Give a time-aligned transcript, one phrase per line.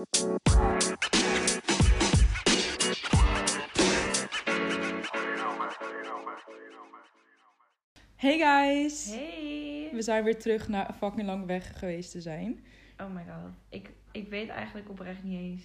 [0.00, 0.08] Hey
[8.38, 9.06] guys!
[9.06, 9.90] Hey!
[9.92, 12.64] We zijn weer terug na fucking lang weg geweest te zijn.
[12.98, 13.52] Oh my god.
[13.68, 15.62] Ik, ik weet eigenlijk oprecht niet eens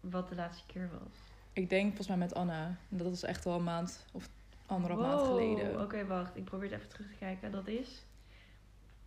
[0.00, 1.12] wat de laatste keer was.
[1.52, 2.76] Ik denk volgens mij met Anna.
[2.88, 4.28] Dat was echt wel een maand of
[4.66, 5.80] anderhalf maand geleden.
[5.80, 6.36] Oké, wacht.
[6.36, 7.50] Ik probeer het even terug te kijken.
[7.50, 8.04] Dat is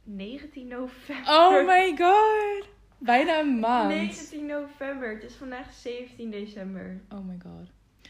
[0.04, 1.34] 19 november.
[1.34, 2.82] Oh my god!
[3.04, 3.88] Bijna een maand.
[3.90, 5.14] 19 november.
[5.14, 7.02] Het is vandaag 17 december.
[7.12, 7.70] Oh my god.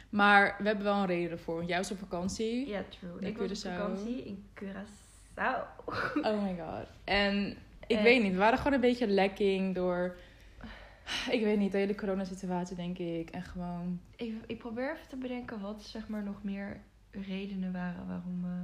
[0.10, 1.56] Maar we hebben wel een reden ervoor.
[1.56, 2.68] Want jij was op vakantie.
[2.68, 3.20] Ja, true.
[3.30, 5.64] Ik was op vakantie in Curaçao.
[6.28, 6.88] Oh my god.
[7.04, 10.18] En ik En- weet niet, we waren gewoon een beetje lekking door...
[11.30, 13.30] Ik weet niet, de hele coronasituatie denk ik.
[13.30, 14.00] En gewoon...
[14.16, 16.80] Ik, ik probeer even te bedenken wat zeg maar nog meer
[17.12, 18.42] redenen waren waarom...
[18.46, 18.64] eh,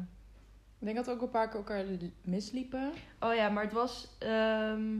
[0.79, 1.83] Ik denk dat we ook een paar keer elkaar
[2.21, 2.91] misliepen.
[3.19, 4.97] Oh ja, maar het was ehm,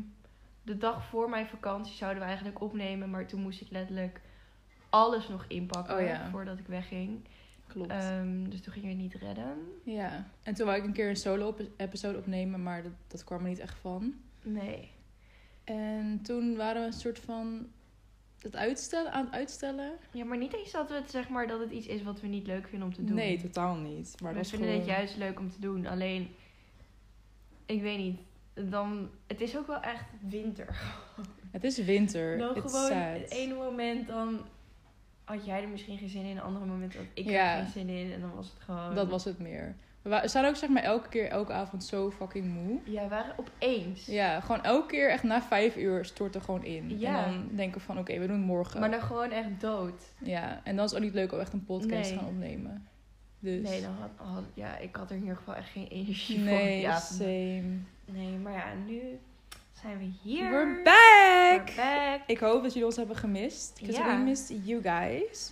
[0.63, 3.09] de dag voor mijn vakantie zouden we eigenlijk opnemen.
[3.09, 4.21] Maar toen moest ik letterlijk
[4.89, 6.29] alles nog inpakken Oh ja.
[6.29, 7.27] voordat ik wegging.
[7.67, 7.89] Klopt.
[7.89, 9.57] Ehm, dus toen ging je het niet redden.
[9.83, 10.27] ja.
[10.43, 13.59] En toen wou ik een keer een solo-episode opnemen, maar dat, dat kwam er niet
[13.59, 14.13] echt van.
[14.41, 14.91] Nee.
[15.63, 17.67] En toen waren we een soort van
[18.39, 19.91] het uitstellen, aan het uitstellen.
[20.11, 22.27] Ja, maar niet eens dat, we het, zeg maar, dat het iets is wat we
[22.27, 23.15] niet leuk vinden om te doen.
[23.15, 24.15] Nee, totaal niet.
[24.21, 24.83] Maar we dat vinden gewoon...
[24.83, 25.85] het juist leuk om te doen.
[25.85, 26.29] Alleen,
[27.65, 28.19] ik weet niet.
[28.53, 30.81] Dan, het is ook wel echt winter.
[31.51, 32.37] Het is winter.
[32.37, 33.19] Dan It's gewoon, sad.
[33.21, 34.39] het ene moment dan
[35.23, 36.37] had jij er misschien geen zin in.
[36.37, 37.55] Een andere moment had ik Ja.
[37.57, 38.11] er geen zin in.
[38.13, 38.95] En dan was het gewoon...
[38.95, 39.75] Dat was het meer.
[40.01, 42.79] We wa- we zijn ook zeg maar elke keer, elke avond zo fucking moe.
[42.83, 44.05] Ja, we waren opeens.
[44.05, 46.99] Ja, gewoon elke keer echt na vijf uur stort er gewoon in.
[46.99, 47.25] Ja.
[47.25, 48.79] En dan denken we van oké, we doen het morgen.
[48.79, 50.11] Maar dan gewoon echt dood.
[50.23, 52.11] Ja, en dan is het ook niet leuk om echt een podcast Nee.
[52.11, 52.87] te gaan opnemen.
[53.39, 53.69] Dus...
[53.69, 56.45] Nee, dan had, had- ja, ik had er in ieder geval echt geen energie voor.
[56.45, 57.63] Nee, Ja, same.
[58.11, 59.19] Nee, maar ja, nu
[59.81, 60.49] zijn we hier.
[60.49, 61.65] We're back!
[61.67, 62.21] We're back.
[62.27, 63.77] Ik hoop dat jullie ons hebben gemist.
[63.79, 64.17] Because Ja.
[64.17, 65.51] we missed you guys.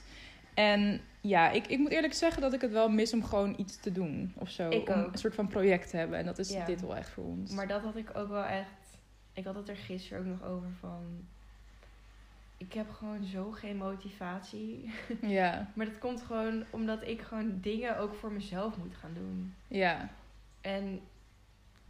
[0.53, 3.79] En ja, ik, ik moet eerlijk zeggen dat ik het wel mis om gewoon iets
[3.79, 4.33] te doen.
[4.37, 4.69] Of zo.
[4.69, 5.11] Ik om ook.
[5.11, 6.17] een soort van project te hebben.
[6.17, 7.51] En dat is dit wel echt voor ons.
[7.51, 8.69] Maar dat had ik ook wel echt...
[9.33, 11.03] Ik had het er gisteren ook nog over van...
[12.57, 14.91] Ik heb gewoon zo geen motivatie.
[15.21, 19.53] Ja, Maar dat komt gewoon omdat ik gewoon dingen ook voor mezelf moet gaan doen.
[19.67, 20.09] ja.
[20.61, 20.99] En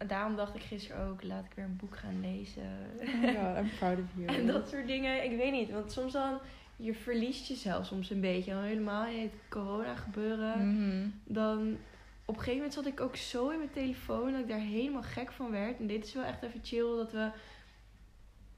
[0.08, 2.64] daarom dacht ik gisteren ook, laat ik weer een boek gaan lezen.
[3.02, 4.38] Oh my god, I'm proud of you.
[4.38, 5.72] En dat soort dingen, ik weet niet.
[5.72, 6.40] Want soms dan,
[6.76, 8.52] je verliest jezelf soms een beetje.
[8.52, 10.72] En helemaal in het corona gebeuren.
[10.74, 11.08] Mhm.
[11.24, 11.78] Dan,
[12.26, 15.04] op een gegeven moment zat ik ook zo in mijn telefoon dat ik daar helemaal
[15.04, 15.80] gek van werd.
[15.80, 17.30] En dit is wel echt even chill dat we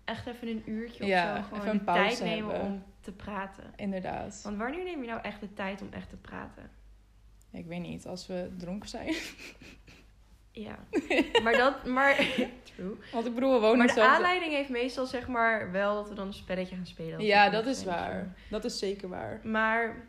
[0.05, 2.71] echt even een uurtje of Ja, zo gewoon even een pauze tijd nemen hebben.
[2.71, 3.63] om te praten.
[3.75, 4.41] Inderdaad.
[4.43, 6.69] Want wanneer neem je nou echt de tijd om echt te praten?
[7.51, 9.13] Ik weet niet, als we dronken zijn.
[10.51, 10.79] Ja,
[11.43, 12.15] maar dat, maar,
[12.75, 12.95] true.
[13.11, 16.15] Want ik bedoel, we wonen Maar de aanleiding heeft meestal zeg maar wel dat we
[16.15, 17.21] dan een spelletje gaan spelen.
[17.21, 18.35] Ja, dat is waar.
[18.49, 19.39] Dat is zeker waar.
[19.43, 20.08] Maar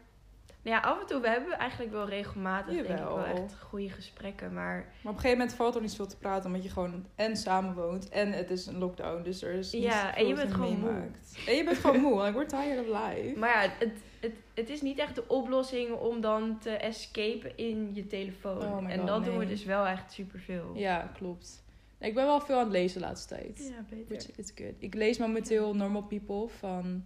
[0.62, 3.88] nou ja, af en toe, we hebben eigenlijk wel regelmatig denk ik wel echt goede
[3.88, 4.52] gesprekken.
[4.52, 7.06] Maar Maar op een gegeven moment valt er niet zoveel te praten, omdat je gewoon
[7.14, 10.54] en samen woont en het is een lockdown, dus er is Ja, en je bent
[10.54, 11.10] gewoon moe.
[11.46, 13.38] En je bent gewoon moe, like we're tired of life.
[13.38, 17.90] Maar ja, het, het, het is niet echt de oplossing om dan te escapen in
[17.92, 18.62] je telefoon.
[18.62, 20.72] Oh en dat doen we dus wel echt superveel.
[20.74, 21.62] Ja, klopt.
[21.98, 23.72] Ik ben wel veel aan het lezen de laatste tijd.
[23.74, 24.06] ja beter.
[24.08, 24.74] Which is good.
[24.78, 27.04] Ik lees momenteel Normal People van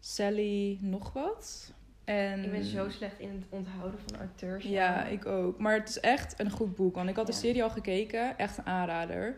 [0.00, 1.72] Sally nog wat.
[2.08, 4.64] En Ik ben zo slecht in het onthouden van auteurs.
[4.64, 5.58] Ja, ik ook.
[5.58, 6.94] Maar het is echt een goed boek.
[6.94, 7.38] Want ik had de Ja.
[7.38, 8.38] serie al gekeken.
[8.38, 9.36] Echt een aanrader.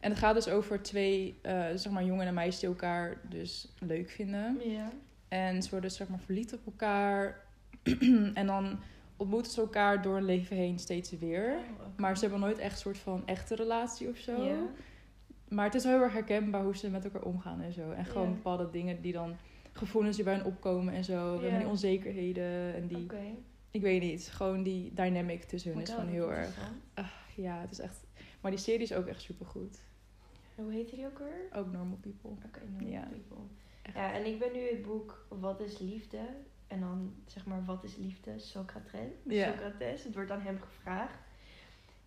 [0.00, 3.68] En het gaat dus over twee, eh, zeg maar, jongen en meisje die elkaar dus
[3.78, 4.60] leuk vinden.
[4.64, 4.90] Ja.
[5.28, 7.40] En ze worden zeg maar verliefd op elkaar.
[8.34, 8.78] en dan
[9.16, 11.54] ontmoeten ze elkaar door een leven heen steeds weer.
[11.96, 14.42] Maar ze hebben nooit echt een soort van echte relatie of zo.
[14.44, 14.56] Ja.
[15.48, 17.90] Maar het is wel heel erg herkenbaar hoe ze met elkaar omgaan en zo.
[17.90, 18.34] En gewoon Ja.
[18.34, 19.36] bepaalde dingen die dan
[19.74, 21.34] gevoelens die bij hen opkomen en zo.
[21.36, 23.22] We hebben die onzekerheden en die, Oké.
[23.70, 26.70] ik weet niet, gewoon die dynamic tussen hun Oh, is gewoon heel erg.
[27.36, 28.04] Ja, het is echt.
[28.40, 29.82] Maar die serie is ook echt supergoed.
[30.54, 31.58] Hoe heette die ook weer?
[31.60, 32.30] Ook Normal People.
[32.46, 33.00] Oké, Normal Ja.
[33.10, 33.44] People.
[33.82, 33.96] Echt.
[33.96, 36.18] Ja, en ik ben nu het boek Wat is liefde?
[36.66, 38.38] En dan zeg maar Wat is liefde?
[38.38, 39.10] Socrates.
[39.22, 39.52] Ja.
[39.52, 40.04] Socrates.
[40.04, 41.14] Het wordt aan hem gevraagd.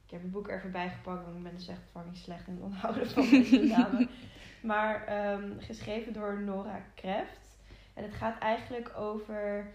[0.06, 2.48] Ik heb het boek er even bij gepakt, want ik ben dus echt fucking slecht
[2.48, 4.10] in het onthouden van deze namen.
[4.62, 7.47] Maar ehm, geschreven door Nora Kreft.
[7.98, 9.72] En het gaat eigenlijk over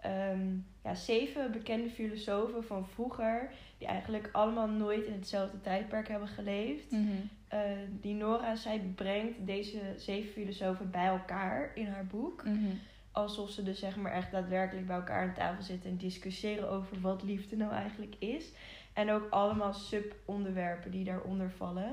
[0.00, 3.50] ehm, ja, zeven bekende filosofen van vroeger.
[3.78, 6.90] Die eigenlijk allemaal nooit in hetzelfde tijdperk hebben geleefd.
[6.90, 7.02] Mhm.
[7.48, 7.60] Eh,
[8.00, 12.44] die Nora, zij brengt deze zeven filosofen bij elkaar in haar boek.
[12.44, 12.74] Mhm.
[13.12, 17.00] Alsof ze dus zeg maar echt daadwerkelijk bij elkaar aan tafel zitten en discussiëren over
[17.00, 18.52] wat liefde nou eigenlijk is.
[18.92, 21.92] En ook allemaal sub-onderwerpen die daaronder vallen.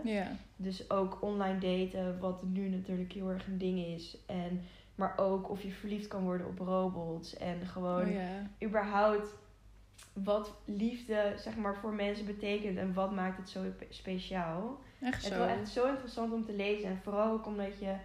[0.55, 4.17] Dus ook online daten, wat nu natuurlijk heel erg een ding is.
[4.25, 4.61] En,
[4.95, 7.37] maar ook of je verliefd kan worden op robots.
[7.37, 8.47] En gewoon Oh ja.
[8.63, 9.27] überhaupt
[10.13, 12.77] wat liefde zeg maar, voor mensen betekent.
[12.77, 14.79] En wat maakt het zo pe- speciaal.
[15.01, 15.45] Echt Het is zo.
[15.45, 16.89] echt zo interessant om te lezen.
[16.89, 17.95] En vooral ook omdat je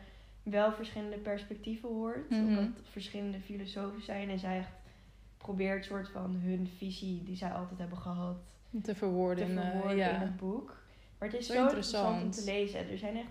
[0.42, 2.30] wel verschillende perspectieven hoort.
[2.30, 2.40] Mhm.
[2.40, 4.30] Omdat verschillende filosofen zijn.
[4.30, 4.70] En zij echt
[5.38, 8.36] probeert soort van hun visie die zij altijd hebben gehad
[8.70, 9.48] Te te verwoorden.
[9.48, 10.08] in, eh, ja.
[10.14, 10.76] in het boek.
[11.18, 12.06] Maar het is Zo zo, interessant.
[12.06, 12.46] om interessant.
[12.46, 12.78] te lezen.
[12.80, 13.30] En er zijn echt,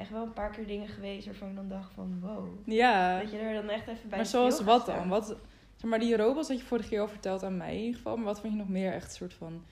[0.00, 2.48] echt wel een paar keer dingen geweest waarvan ik dan dacht van wow.
[2.64, 3.20] Ja.
[3.20, 5.08] Dat je er dan echt even bij Maar zoals wat dan?
[5.08, 5.36] Wat,
[5.76, 8.16] zeg maar die robots had je vorige keer al verteld aan mij in ieder geval.
[8.16, 9.64] Maar wat vond je nog meer echt een soort van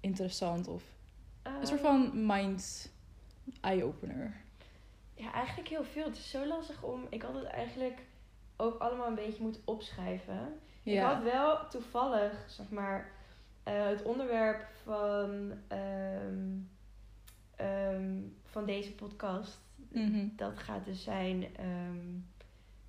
[0.00, 0.82] interessant of
[1.42, 2.92] een soort Ehm, van mind
[3.60, 4.36] eye-opener?
[5.14, 6.04] Ja, eigenlijk heel veel.
[6.04, 7.06] Het is zo lastig om...
[7.08, 8.00] Ik had het eigenlijk
[8.56, 10.60] ook allemaal een beetje moeten opschrijven.
[10.82, 13.10] Ik had wel toevallig, zeg maar,
[13.62, 16.56] eh, het onderwerp van, ehm,
[17.56, 18.20] ehm,
[18.50, 19.58] van deze podcast.
[19.88, 20.26] Mhm.
[20.36, 22.06] Dat gaat dus zijn, ehm,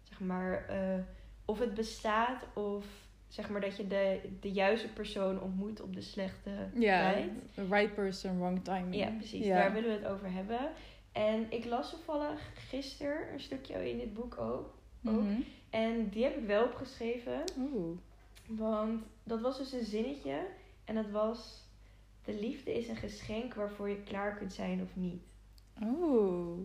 [0.03, 0.99] zeg maar, eh,
[1.45, 2.85] of het bestaat of
[3.27, 7.31] zeg maar dat je de, de juiste persoon ontmoet op de slechte Ja, tijd.
[7.69, 8.95] right person, wrong timing.
[8.95, 9.47] Ja, precies.
[9.47, 10.71] Daar willen we het over hebben.
[11.11, 14.73] En ik las toevallig gisteren een stukje in dit boek ook.
[15.05, 15.21] ook.
[15.21, 15.41] Mhm.
[15.69, 17.43] En die heb ik wel opgeschreven.
[17.57, 17.97] Oeh.
[18.47, 20.45] Want dat was dus een zinnetje.
[20.85, 21.67] En dat was...
[22.23, 25.21] De liefde is een geschenk waarvoor je klaar kunt zijn of niet.
[25.83, 26.59] Oh.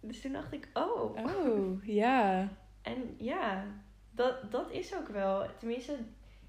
[0.00, 1.16] Dus toen dacht ik, oh.
[1.16, 2.48] Oh, ja.
[2.82, 3.64] En ja,
[4.10, 5.46] dat, dat is ook wel.
[5.58, 5.96] Tenminste,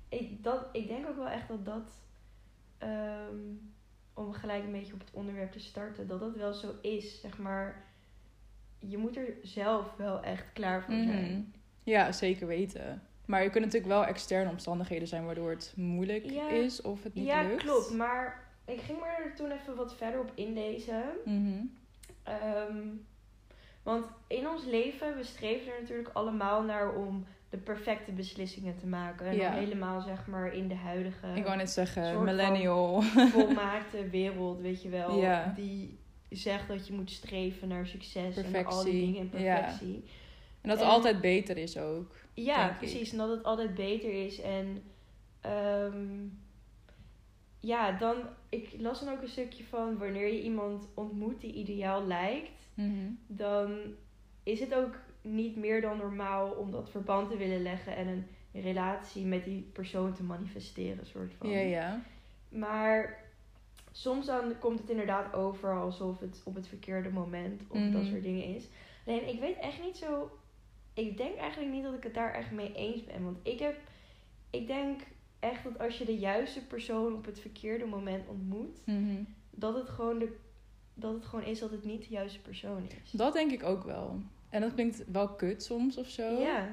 [0.09, 1.91] ik, dat, ik denk ook wel echt dat dat...
[2.77, 3.37] ehm,
[4.13, 6.07] om gelijk een beetje op het onderwerp te starten.
[6.07, 7.83] Dat dat wel zo is, zeg maar.
[8.79, 11.31] Je moet er zelf wel echt klaar voor zijn.
[11.31, 11.41] Mhm.
[11.83, 13.01] Ja, zeker weten.
[13.25, 16.49] Maar er kunnen natuurlijk wel externe omstandigheden zijn waardoor het moeilijk Ja.
[16.49, 17.63] is of het niet Ja, lukt.
[17.63, 17.91] klopt.
[17.93, 21.03] Maar ik ging me er toen even wat verder op inlezen.
[21.25, 21.65] Mhm.
[22.25, 22.87] Ehm,
[23.83, 28.87] want in ons leven, we streven er natuurlijk allemaal naar om de perfecte beslissingen te
[28.87, 29.25] maken.
[29.25, 29.51] En Ja.
[29.53, 33.01] helemaal zeg maar in de huidige Ik wou net zeggen, millennial.
[33.01, 35.19] volmaakte wereld, weet je wel.
[35.21, 35.53] Ja.
[35.55, 35.97] Die
[36.29, 38.91] zegt dat je moet streven naar succes en naar al Perfectie.
[38.91, 39.59] die dingen en Ja.
[39.59, 40.03] perfectie.
[40.61, 42.15] En dat het En- altijd beter is ook.
[42.33, 42.77] Ja, ik.
[42.77, 43.11] precies.
[43.11, 44.41] En dat het altijd beter is.
[44.41, 44.83] En
[45.41, 46.07] ehm,
[47.65, 48.15] ja, dan...
[48.49, 49.97] Ik las dan ook een stukje van...
[49.97, 52.67] Wanneer je iemand ontmoet die ideaal lijkt...
[52.73, 53.11] Mhm.
[53.27, 53.79] Dan
[54.43, 57.95] is het ook niet meer dan normaal om dat verband te willen leggen...
[57.95, 58.27] En een
[58.61, 61.49] relatie met die persoon te manifesteren, soort van.
[61.49, 62.01] Ja, ja.
[62.49, 63.23] Maar
[63.91, 68.05] soms dan komt het inderdaad over alsof het op het verkeerde moment of dat Mhm.
[68.05, 68.67] soort dingen is.
[69.05, 70.31] Alleen ik weet echt niet zo.
[70.93, 73.23] Ik denk eigenlijk niet dat ik het daar echt mee eens ben.
[73.23, 73.77] Want ik heb.
[74.49, 75.01] Ik denk
[75.51, 79.23] echt dat als je de juiste persoon op het verkeerde moment ontmoet, Mhm.
[79.51, 80.35] dat het gewoon de.
[80.93, 83.11] Dat het gewoon is dat het niet de juiste persoon is.
[83.11, 84.19] Dat denk ik ook wel.
[84.49, 86.39] En dat klinkt wel kut soms of zo.
[86.39, 86.67] Ja,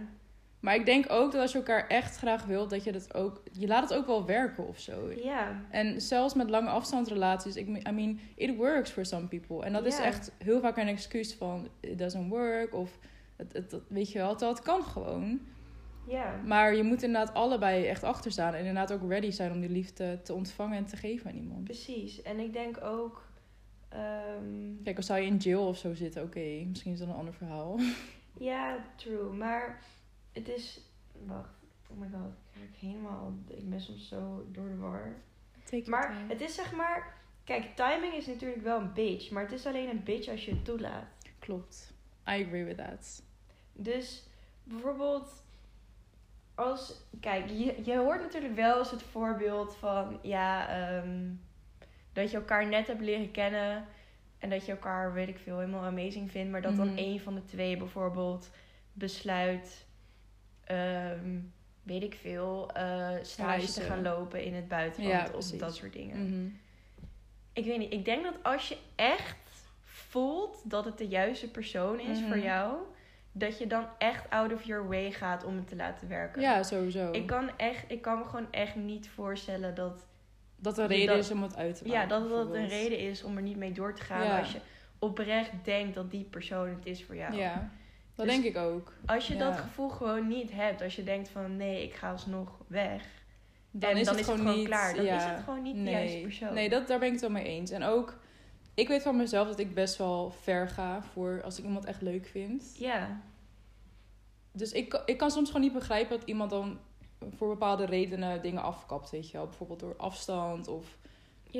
[0.61, 3.43] Maar ik denk ook dat als je elkaar echt graag wilt, dat je dat ook...
[3.53, 5.11] Je laat het ook wel werken of zo.
[5.23, 9.65] ja, En zelfs met lange afstandsrelaties, ik, I mean, it works for some people.
[9.65, 12.99] En dat is echt heel vaak een excuus van, it doesn't work, of
[13.37, 15.41] het, het, het- weet je wel, het kan gewoon.
[16.07, 16.41] Ja.
[16.45, 19.71] Maar je moet inderdaad allebei echt achter staan en inderdaad ook ready zijn om die
[19.71, 21.65] liefde te ontvangen en te geven aan iemand.
[21.65, 22.23] Precies.
[22.23, 23.27] En ik denk ook.
[23.89, 27.15] ehm, Kijk, als zou je in jail of zo zitten, oké, misschien is dat een
[27.15, 27.79] ander verhaal.
[28.39, 29.33] Ja, true.
[29.33, 29.83] Maar
[30.33, 30.81] het is.
[31.27, 31.55] Wacht.
[31.91, 32.33] Oh my god.
[32.53, 33.33] Ik raak helemaal.
[33.49, 35.17] Ik ben soms zo door de war.
[35.87, 36.29] Maar time.
[36.29, 37.15] het is zeg maar.
[37.45, 39.31] Kijk, timing is natuurlijk wel een bitch.
[39.31, 41.05] Maar het is alleen een bitch als je het toelaat.
[41.39, 41.93] Klopt.
[42.29, 43.23] I agree with that.
[43.73, 44.27] Dus
[44.65, 45.42] bijvoorbeeld.
[46.55, 46.95] Als.
[47.21, 50.19] Kijk, je, je hoort natuurlijk wel eens het voorbeeld van.
[50.23, 51.29] Ja, ehm,
[52.13, 53.85] dat je elkaar net hebt leren kennen.
[54.39, 56.51] En dat je elkaar, weet ik veel, helemaal amazing vindt.
[56.51, 56.99] Maar dat dan Mhm.
[56.99, 58.51] een van de twee bijvoorbeeld
[58.93, 59.87] besluit.
[60.65, 61.39] ehm,
[61.83, 62.71] weet ik veel.
[62.73, 65.29] eh stage te gaan lopen in het buitenland.
[65.29, 66.27] Ja, of dat soort dingen.
[66.27, 66.49] Mhm.
[67.53, 67.93] Ik weet niet.
[67.93, 69.37] Ik denk dat als je echt
[69.83, 72.29] voelt dat het de juiste persoon is Mhm.
[72.29, 72.77] voor jou.
[73.33, 76.43] Dat je dan echt out of your way gaat om het te laten werken.
[76.43, 77.11] Ja, sowieso.
[77.13, 80.07] Ik kan, echt, ik kan me gewoon echt niet voorstellen dat,
[80.57, 82.09] dat er reden dat- is om het uit te ja, maken.
[82.09, 84.25] dat dat een reden is om er niet mee door te gaan.
[84.25, 84.39] Ja.
[84.39, 84.59] Als je
[84.99, 87.35] oprecht denkt dat die persoon het is voor jou.
[87.37, 87.71] Ja,
[88.15, 88.93] dat Dus- denk ik ook.
[89.07, 89.49] Als je Ja.
[89.51, 90.83] dat gevoel gewoon niet hebt.
[90.83, 93.03] Als je denkt van nee, ik ga alsnog weg.
[93.71, 94.95] Dan en is dan het is het gewoon gewoon niet, klaar.
[94.95, 95.17] Dan ja.
[95.17, 95.93] is het gewoon niet de nee.
[95.93, 96.55] juiste persoon.
[96.55, 97.71] Nee, dat, daar ben ik het wel mee eens.
[97.71, 98.19] En ook,
[98.75, 102.03] ik weet van mezelf dat ik best wel ver ga voor als ik iemand echt
[102.03, 102.75] leuk vind.
[102.79, 103.21] Ja,
[104.53, 106.79] Dus ik, ik kan soms gewoon niet begrijpen dat iemand dan
[107.37, 109.47] voor bepaalde redenen dingen afkapt, weet je wel.
[109.47, 110.99] Bijvoorbeeld door afstand of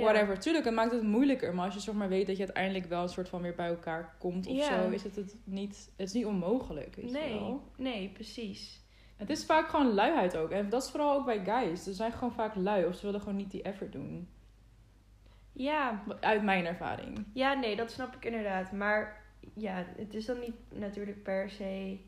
[0.03, 0.39] whatever.
[0.39, 1.55] Tuurlijk, het maakt het moeilijker.
[1.55, 3.69] Maar als je zeg maar weet dat je uiteindelijk wel een soort van weer bij
[3.69, 6.95] elkaar komt of zo, is het, het niet, het is niet onmogelijk.
[6.97, 7.63] Weet je Nee, wel?
[7.77, 8.81] nee, precies.
[9.17, 10.51] Het is vaak gewoon luiheid ook.
[10.51, 11.83] En dat is vooral ook bij guys.
[11.83, 14.29] Ze zijn gewoon vaak lui of ze willen gewoon niet die effort doen.
[15.53, 17.25] Ja, Uit mijn ervaring.
[17.33, 18.73] ja, nee, dat snap ik inderdaad.
[18.73, 19.21] Maar
[19.55, 21.99] ja, het is dan niet natuurlijk per se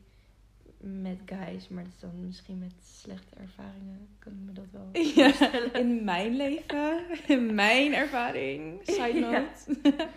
[0.79, 4.07] met guys, maar het is dan misschien met slechte ervaringen.
[4.19, 9.29] Kan ik me dat wel Ja, in mijn leven, in mijn ervaring, side Ja.
[9.29, 10.07] note.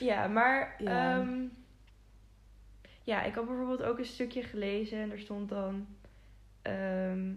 [0.00, 0.90] Ja, maar Ja.
[1.18, 1.26] ja.
[3.02, 5.86] ja, ik had bijvoorbeeld ook een stukje gelezen en er stond dan
[6.62, 7.32] ehm,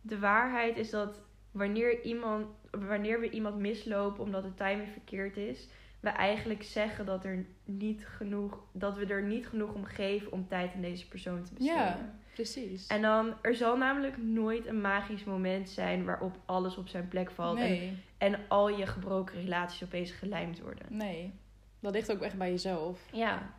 [0.00, 2.46] de waarheid is dat wanneer iemand
[2.84, 5.68] wanneer we iemand mislopen omdat de timing verkeerd is,
[6.00, 10.48] we eigenlijk zeggen dat er niet genoeg dat we er niet genoeg om geven om
[10.48, 11.82] tijd aan deze persoon te besteden.
[11.82, 12.14] Ja.
[12.34, 12.86] Precies.
[12.86, 17.30] En dan, er zal namelijk nooit een magisch moment zijn waarop alles op zijn plek
[17.30, 17.58] valt.
[17.58, 20.86] En, nee, en al je gebroken relaties opeens gelijmd worden.
[20.88, 21.32] nee.
[21.80, 23.08] Dat ligt ook echt bij jezelf.
[23.12, 23.54] Ja,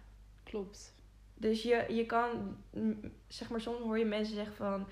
[0.49, 0.93] Klopt.
[1.33, 2.57] Dus je, je kan,
[3.27, 4.87] zeg maar, soms hoor je mensen zeggen van...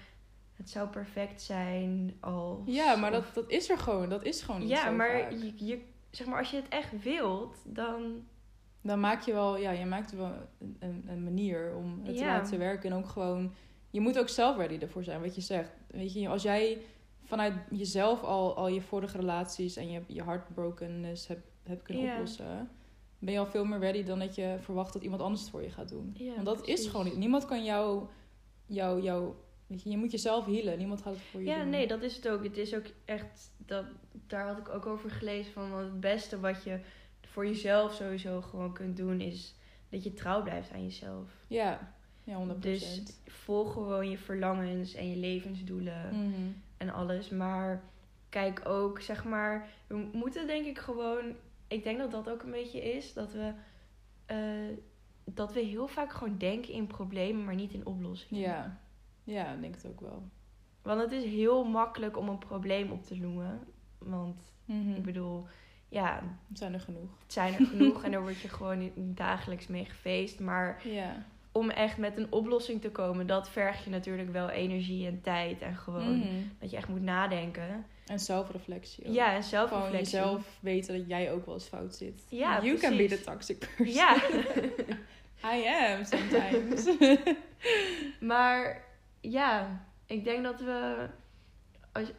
[0.55, 2.59] Het zou perfect zijn als...
[2.65, 4.09] Ja, maar dat, dat is er gewoon.
[4.09, 5.81] Dat is gewoon niet Ja, zo maar je, je,
[6.11, 8.23] zeg maar, als je het echt wilt, dan...
[8.81, 12.21] Dan maak je wel, ja, je maakt wel een- een, een manier om het te
[12.25, 12.91] laten werken.
[12.91, 13.53] En ook gewoon,
[13.89, 15.71] je moet ook zelf ready ervoor zijn, wat je zegt.
[15.87, 16.77] Weet je, als jij
[17.23, 22.69] vanuit jezelf al, al je vorige relaties en je, je heartbrokenness hebt, hebt kunnen oplossen,
[23.19, 25.61] ben je al veel meer ready dan dat je verwacht dat iemand anders het voor
[25.63, 26.15] je gaat doen.
[26.33, 27.17] Want dat is gewoon niet.
[27.17, 28.03] Niemand kan jou,
[28.65, 29.33] jou, jou,
[29.67, 30.77] weet je, je moet jezelf healen.
[30.77, 31.69] Niemand gaat het voor je Ja, doen.
[31.69, 32.43] nee, dat is het ook.
[32.43, 33.51] Het is ook echt...
[33.57, 33.85] Dat,
[34.27, 35.73] daar had ik ook over gelezen van...
[35.77, 36.79] Het beste wat je
[37.21, 39.21] voor jezelf sowieso gewoon kunt doen...
[39.21, 39.55] is
[39.89, 41.29] dat je trouw blijft aan jezelf.
[41.47, 41.93] Ja,
[42.23, 42.59] ja 100%.
[42.59, 46.09] Dus volg gewoon je verlangens en je levensdoelen...
[46.11, 46.51] Mhm.
[46.77, 47.29] en alles.
[47.29, 47.83] Maar
[48.29, 51.35] kijk ook, zeg maar, we moeten denk ik gewoon.
[51.67, 53.51] Ik denk dat dat ook een beetje is dat we.
[54.25, 54.37] eh,
[55.33, 58.41] dat we heel vaak gewoon denken in problemen, maar niet in oplossingen.
[58.41, 58.79] Ja.
[59.25, 60.23] Ja, ik denk het ook wel.
[60.81, 63.59] Want het is heel makkelijk om een probleem op te noemen.
[63.97, 64.93] Want Mhm.
[64.95, 65.45] ik bedoel,
[65.89, 67.09] ja, Het zijn er genoeg.
[67.23, 70.39] het zijn er genoeg en daar word je gewoon in- dagelijks mee gefeest.
[70.39, 71.25] Maar Ja.
[71.51, 75.61] om echt met een oplossing te komen, dat vergt je natuurlijk wel energie en tijd.
[75.61, 76.27] En gewoon Mhm.
[76.59, 77.85] dat je echt moet nadenken.
[78.05, 79.05] En zelfreflectie.
[79.07, 79.13] ook.
[79.13, 79.99] Ja, en Gewoon zelfreflectie.
[80.17, 82.23] jezelf weten dat jij ook wel eens fout zit.
[82.29, 83.95] Ja, You can be the toxic person.
[83.95, 84.15] Ja.
[85.55, 86.85] I am sometimes.
[88.19, 88.84] Maar
[89.31, 91.07] ja, ik denk dat we.
[91.91, 92.11] Als,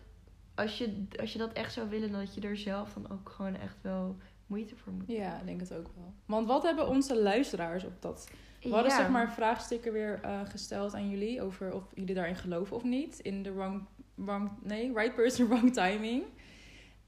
[0.55, 3.57] als, je, als je dat echt zou willen, dat je er zelf dan ook gewoon
[3.57, 5.07] echt wel moeite voor moet.
[5.07, 6.15] ja, ik denk het ook wel.
[6.27, 8.31] Want wat hebben onze luisteraars op dat...
[8.63, 8.97] We hadden Ja.
[8.97, 13.19] zeg maar vraagstukken weer eh, gesteld aan jullie over of jullie daarin geloven of niet.
[13.19, 13.85] In de wrong,
[14.15, 16.25] wrong, nee, right person, wrong timing.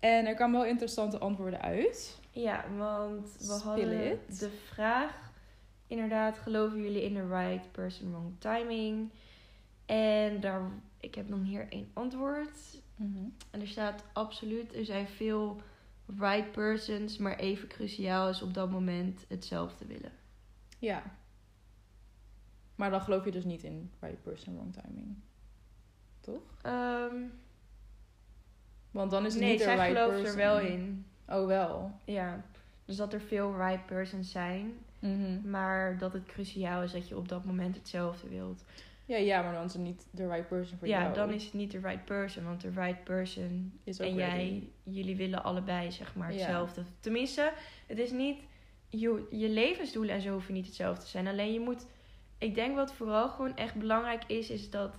[0.01, 2.19] En er kwamen wel interessante antwoorden uit.
[2.31, 4.39] Ja, want we Spill hadden it.
[4.39, 5.33] de vraag.
[5.87, 9.11] Inderdaad, geloven jullie in de right person, wrong timing?
[9.89, 10.61] En daar,
[11.01, 12.81] ik heb dan hier één antwoord.
[13.51, 15.61] En er staat absoluut, er zijn veel
[16.19, 20.13] right persons, maar even cruciaal is op dat moment hetzelfde willen.
[20.79, 21.03] Ja.
[22.75, 25.17] Maar dan geloof je dus niet in right person, wrong timing.
[26.21, 26.43] Toch?
[26.63, 27.17] Ehm,
[28.91, 30.41] Want dan is het nee, niet de zij right gelooft person.
[30.41, 31.07] er wel in.
[31.29, 31.93] Oh, wel.
[32.05, 32.45] Ja,
[32.85, 35.51] dus dat er veel right persons zijn, Mhm.
[35.51, 38.65] maar dat het cruciaal is dat je op dat moment hetzelfde wilt.
[39.09, 41.15] Ja, ja, maar dan is het niet de right person voor ja, jou.
[41.15, 44.19] dan is het niet de right person, want de right person Is en ready.
[44.39, 46.35] jij, jullie willen allebei zeg maar Ja.
[46.37, 46.83] hetzelfde.
[47.01, 47.53] Tenminste,
[47.87, 48.41] het is niet,
[48.89, 51.27] je, je levensdoelen en zo hoeven niet hetzelfde te zijn.
[51.27, 51.87] Alleen je moet,
[52.39, 54.99] ik denk wat vooral gewoon echt belangrijk is, is dat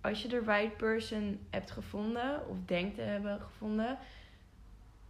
[0.00, 3.98] als je de right person hebt gevonden, of denkt te hebben gevonden,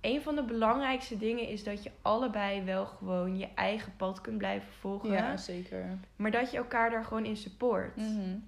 [0.01, 4.39] een van de belangrijkste dingen is dat je allebei wel gewoon je eigen pad kunt
[4.39, 5.11] blijven volgen.
[5.11, 5.99] Ja, zeker.
[6.17, 7.97] Maar dat je elkaar daar gewoon in support.
[7.97, 8.39] Mhm.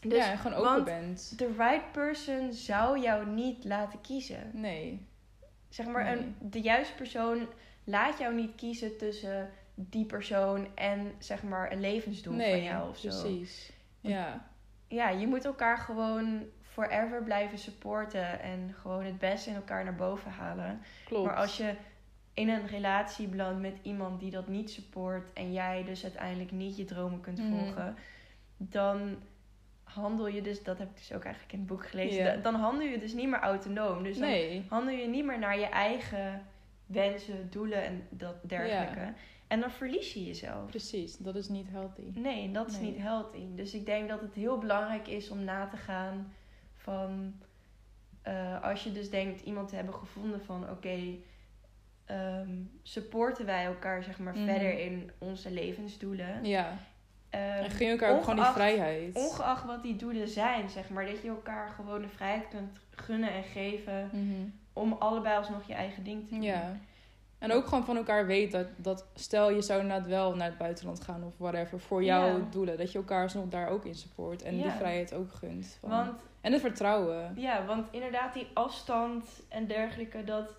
[0.00, 1.38] Dus, ja, gewoon open bent.
[1.38, 4.50] de right person zou jou niet laten kiezen.
[4.52, 5.06] Nee.
[5.68, 6.16] Zeg maar, Nee.
[6.16, 7.46] een, de juiste persoon
[7.84, 12.88] laat jou niet kiezen tussen die persoon en zeg maar een levensdoel nee, van jou
[12.88, 13.08] of zo.
[13.08, 13.72] precies.
[14.00, 14.48] Ja.
[14.88, 16.42] Ja, je moet elkaar gewoon
[16.82, 20.80] forever blijven supporten en gewoon het beste in elkaar naar boven halen.
[21.04, 21.26] Klopt.
[21.26, 21.74] Maar als je
[22.34, 26.76] in een relatie belandt met iemand die dat niet support en jij dus uiteindelijk niet
[26.76, 27.48] je dromen kunt Mhm.
[27.58, 27.96] volgen,
[28.56, 29.16] dan
[29.82, 32.86] handel je dus, dat heb ik dus ook eigenlijk in het boek gelezen, dan handel
[32.86, 34.02] je dus niet meer autonoom.
[34.02, 34.64] Dus dan nee.
[34.68, 36.42] handel je niet meer naar je eigen
[36.86, 39.12] wensen, doelen en dat dergelijke.
[39.46, 40.70] En dan verlies je jezelf.
[40.70, 41.16] Precies.
[41.16, 42.02] Dat is niet healthy.
[42.14, 42.90] Nee, dat is Nee.
[42.90, 43.44] niet healthy.
[43.54, 46.32] Dus ik denk dat het heel belangrijk is om na te gaan
[46.82, 47.34] van...
[48.22, 50.70] eh, als je dus denkt iemand te hebben gevonden van...
[50.70, 50.98] Oké,
[52.04, 52.50] ehm,
[52.82, 54.44] supporten wij elkaar zeg maar Mhm.
[54.44, 56.44] verder in onze levensdoelen.
[56.44, 56.76] Ja.
[57.30, 59.16] Ehm, En je elkaar ook gewoon die vrijheid.
[59.16, 61.06] Ongeacht wat die doelen zijn, zeg maar.
[61.06, 64.08] Dat je elkaar gewoon de vrijheid kunt gunnen en geven.
[64.12, 64.48] Mhm.
[64.72, 66.42] Om allebei alsnog je eigen ding te doen.
[66.42, 66.76] Ja.
[67.38, 70.58] En ook gewoon van elkaar weet dat, dat stel je zou inderdaad wel naar het
[70.58, 72.44] buitenland gaan of whatever voor jouw Ja.
[72.50, 72.78] doelen.
[72.78, 75.76] Dat je elkaar alsnog daar ook in support en die vrijheid ook gunt.
[75.80, 75.90] Van.
[75.90, 77.32] Want, En het vertrouwen.
[77.36, 80.54] ja, want inderdaad, die afstand en dergelijke, dat,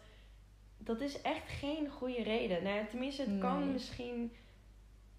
[0.78, 2.64] dat is echt geen goede reden.
[2.64, 3.74] Nou ja, tenminste, het kan Nee.
[3.74, 4.32] misschien.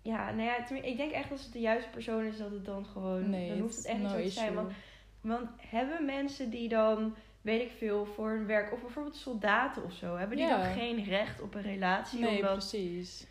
[0.03, 2.87] Ja, nou ja, ik denk echt als het de juiste persoon is, dat het dan
[2.87, 3.31] gewoon.
[3.31, 4.55] Nee, dan hoeft het echt niet no zo te zijn.
[4.55, 4.73] Want,
[5.21, 9.93] want hebben mensen die dan, weet ik veel, voor hun werk, of bijvoorbeeld soldaten of
[9.93, 10.63] zo, hebben die Ja.
[10.63, 12.21] dan geen recht op een relatie?
[12.21, 13.27] Nee, omdat precies.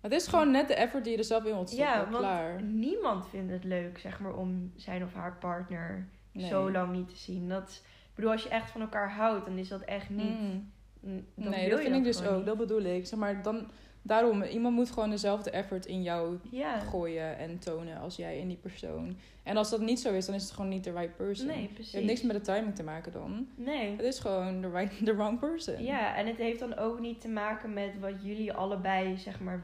[0.00, 1.76] Het is gewoon net de effort die je er zelf in stoppen.
[1.76, 2.62] Ja, want Klaar.
[2.62, 6.48] niemand vindt het leuk, zeg maar, om zijn of haar partner Nee.
[6.48, 7.48] zo lang niet te zien.
[7.48, 10.38] Dat, is- ik bedoel, als je echt van elkaar houdt, dan is dat echt niet.
[10.40, 10.70] Mm.
[11.00, 12.46] dan Nee, wil dat vind ik dus ook.
[12.46, 13.06] Dat bedoel ik.
[13.06, 13.70] Zeg maar, dan,
[14.02, 16.38] daarom, iemand moet gewoon dezelfde effort in jou.
[16.50, 19.16] Ja, gooien en tonen als jij in die persoon.
[19.42, 21.46] En als dat niet zo is, dan is het gewoon niet de right person.
[21.46, 21.92] nee, precies.
[21.92, 23.48] hebt niks met de timing te maken dan.
[23.54, 23.90] Nee.
[23.90, 25.82] Het is gewoon the, right, the wrong person.
[25.82, 29.62] Ja, en het heeft dan ook niet te maken met wat jullie allebei, zeg maar,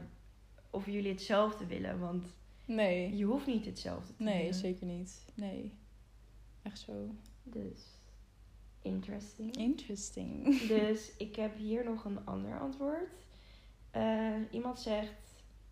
[0.69, 1.99] of jullie hetzelfde willen.
[1.99, 2.25] Want
[2.65, 3.15] Nee.
[3.17, 4.53] je hoeft niet hetzelfde te Nee, willen.
[4.53, 5.25] zeker niet.
[5.33, 5.73] Nee.
[6.61, 7.09] Echt zo.
[7.43, 7.97] Dus,
[8.81, 9.55] interesting.
[9.55, 10.57] Interesting.
[10.67, 13.09] Dus ik heb hier nog een ander antwoord.
[13.91, 15.13] Eh, iemand zegt.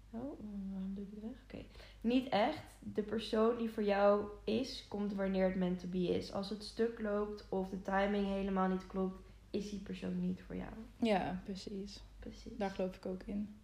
[0.10, 0.40] Oh,
[0.72, 1.32] waarom doe ik het weg?
[1.44, 1.66] Oké.
[2.02, 2.62] Niet echt.
[2.80, 6.34] De persoon die voor jou is, komt wanneer het meant to be is.
[6.34, 10.56] Als het stuk loopt of de timing helemaal niet klopt, is die persoon niet voor
[10.56, 10.74] jou.
[10.98, 12.04] Ja, precies.
[12.20, 12.58] Precies.
[12.58, 13.56] Daar geloof ik ook in.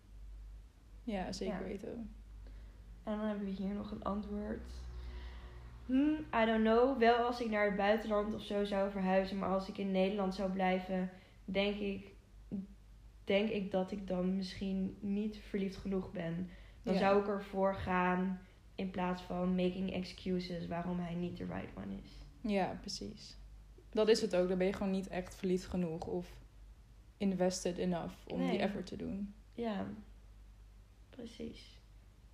[1.03, 1.63] Ja, zeker Ja.
[1.63, 2.09] weten.
[3.03, 4.61] En dan hebben we hier nog een antwoord.
[5.93, 6.97] Hmm, I don't know.
[6.99, 9.37] Wel als ik naar het buitenland of zo zou verhuizen.
[9.37, 11.09] Maar als ik in Nederland zou blijven,
[11.45, 12.11] denk ik,
[13.23, 16.49] denk ik dat ik dan misschien niet verliefd genoeg ben.
[16.83, 16.99] Dan Ja.
[16.99, 18.41] zou ik ervoor gaan
[18.75, 22.17] in plaats van making excuses waarom hij niet de right one is.
[22.51, 23.37] Ja, precies.
[23.91, 24.47] Dat is het ook.
[24.49, 26.35] Dan ben je gewoon niet echt verliefd genoeg of
[27.17, 28.49] invested enough om Nee.
[28.51, 29.33] die effort te doen.
[29.53, 29.87] Ja,
[31.09, 31.79] precies.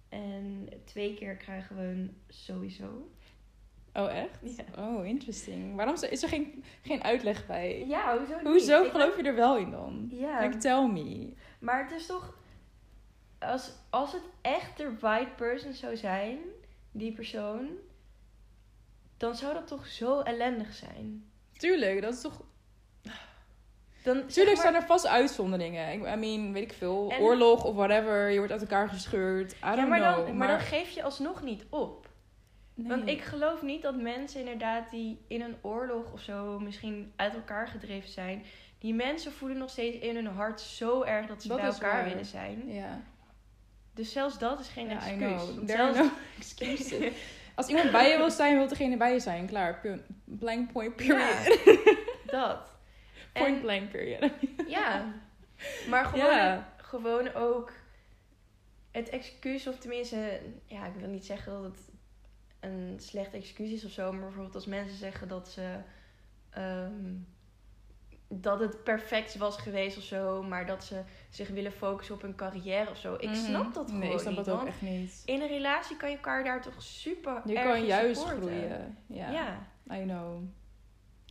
[0.10, 3.12] En twee keer krijgen we een sowieso.
[4.00, 4.58] Oh, echt?
[4.58, 4.84] Ja.
[4.84, 5.76] Oh, interesting.
[5.76, 7.86] Waarom is er- geen, geen uitleg bij?
[7.88, 8.48] Ja, hoezo niet?
[8.48, 10.08] Hoezo Ik geloof je er wel in dan?
[10.12, 10.40] Ja.
[10.42, 11.34] Like, tell me.
[11.60, 12.38] Maar het is toch.
[13.40, 16.38] Als, als het echt de right person zou zijn,
[16.92, 17.68] die persoon.
[19.18, 21.32] Dan zou dat toch zo ellendig zijn.
[21.58, 22.42] Tuurlijk, dat is toch...
[24.04, 25.92] Dan, zeg Tuurlijk maar- zijn er vast uitzonderingen.
[25.92, 27.10] Ik I mean, weet ik veel.
[27.12, 28.30] En- Oorlog of whatever.
[28.30, 29.52] Je wordt uit elkaar gescheurd.
[29.52, 30.26] I don't ja, maar, know.
[30.28, 31.99] dan, maar dan geef je alsnog niet op.
[32.80, 32.88] Nee.
[32.98, 37.34] Want ik geloof niet dat mensen inderdaad die in een oorlog of zo misschien uit
[37.34, 38.44] elkaar gedreven zijn.
[38.80, 41.94] Die mensen voelen nog steeds in hun hart zo erg dat ze Dat bij elkaar
[41.96, 42.04] waar.
[42.10, 42.64] willen zijn.
[42.74, 43.02] Ja.
[43.94, 45.42] Dus zelfs dat is geen Ja, excuus.
[45.66, 47.12] zelfs- no excuses.
[47.56, 49.48] Als iemand bij je wil zijn, wil degene bij je zijn.
[49.48, 49.82] Klaar.
[50.26, 51.60] Blank point period.
[51.66, 51.92] Ja,
[52.48, 52.72] dat.
[53.34, 54.32] Point En- blank period.
[54.68, 55.14] Ja,
[55.90, 56.74] maar gewoon, Ja.
[56.78, 57.72] gewoon ook
[58.92, 61.89] het excuus, of tenminste, ja, ik wil niet zeggen dat het
[62.60, 65.76] een slecht excuus is of zo, maar bijvoorbeeld als mensen zeggen dat ze
[66.50, 67.14] ehm,
[68.28, 72.36] dat het perfect was geweest of zo, maar dat ze zich willen focussen op hun
[72.36, 73.14] carrière of zo.
[73.14, 73.36] Ik Mhm.
[73.36, 74.46] snap dat gewoon Nee, ik snap niet.
[74.46, 75.22] dat ook echt niet.
[75.26, 78.50] in een relatie kan je elkaar daar toch super Je kan juist supporten.
[78.50, 78.98] groeien.
[79.08, 79.68] Ja.
[79.94, 80.42] I know.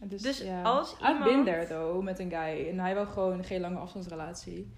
[0.04, 2.68] Dus, Dus als I've been iemand- there though, met een guy.
[2.68, 4.72] En hij wil gewoon geen lange afstandsrelatie.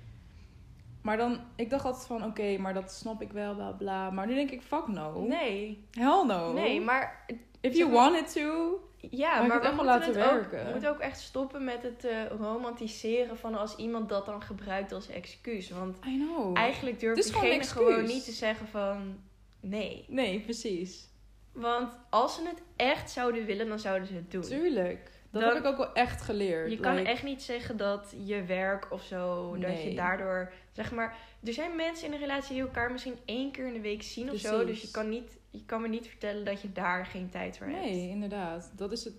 [1.02, 4.10] Maar dan, ik dacht altijd van, oké, maar dat snap ik wel, bla bla.
[4.10, 5.20] Maar nu denk ik, fuck no.
[5.20, 6.52] Nee, Hell no.
[6.52, 7.24] nee, maar
[7.60, 8.78] If you wanted to.
[9.10, 10.58] Ja, Maar we moeten laten het werken.
[10.60, 14.42] Ook, we moeten ook echt stoppen met het eh, romantiseren van als iemand dat dan
[14.42, 15.70] gebruikt als excuus.
[15.70, 16.56] Want I know.
[16.56, 19.18] eigenlijk durft gewoon niet te zeggen van
[19.60, 20.04] nee.
[20.08, 21.08] Nee, precies.
[21.52, 24.42] Want als ze het echt zouden willen, dan zouden ze het doen.
[24.42, 25.10] Tuurlijk.
[25.30, 26.70] Dat Dan- heb ik ook wel echt geleerd.
[26.70, 31.16] Je kan echt niet zeggen dat je werk of zo, dat je daardoor, zeg maar,
[31.44, 34.30] er zijn mensen in een relatie die elkaar misschien één keer in de week zien
[34.30, 34.64] of zo.
[34.64, 37.66] Dus je kan, niet, je kan me niet vertellen dat je daar geen tijd voor
[37.66, 37.80] hebt.
[37.80, 38.72] Nee, inderdaad.
[38.76, 39.14] Dat is het.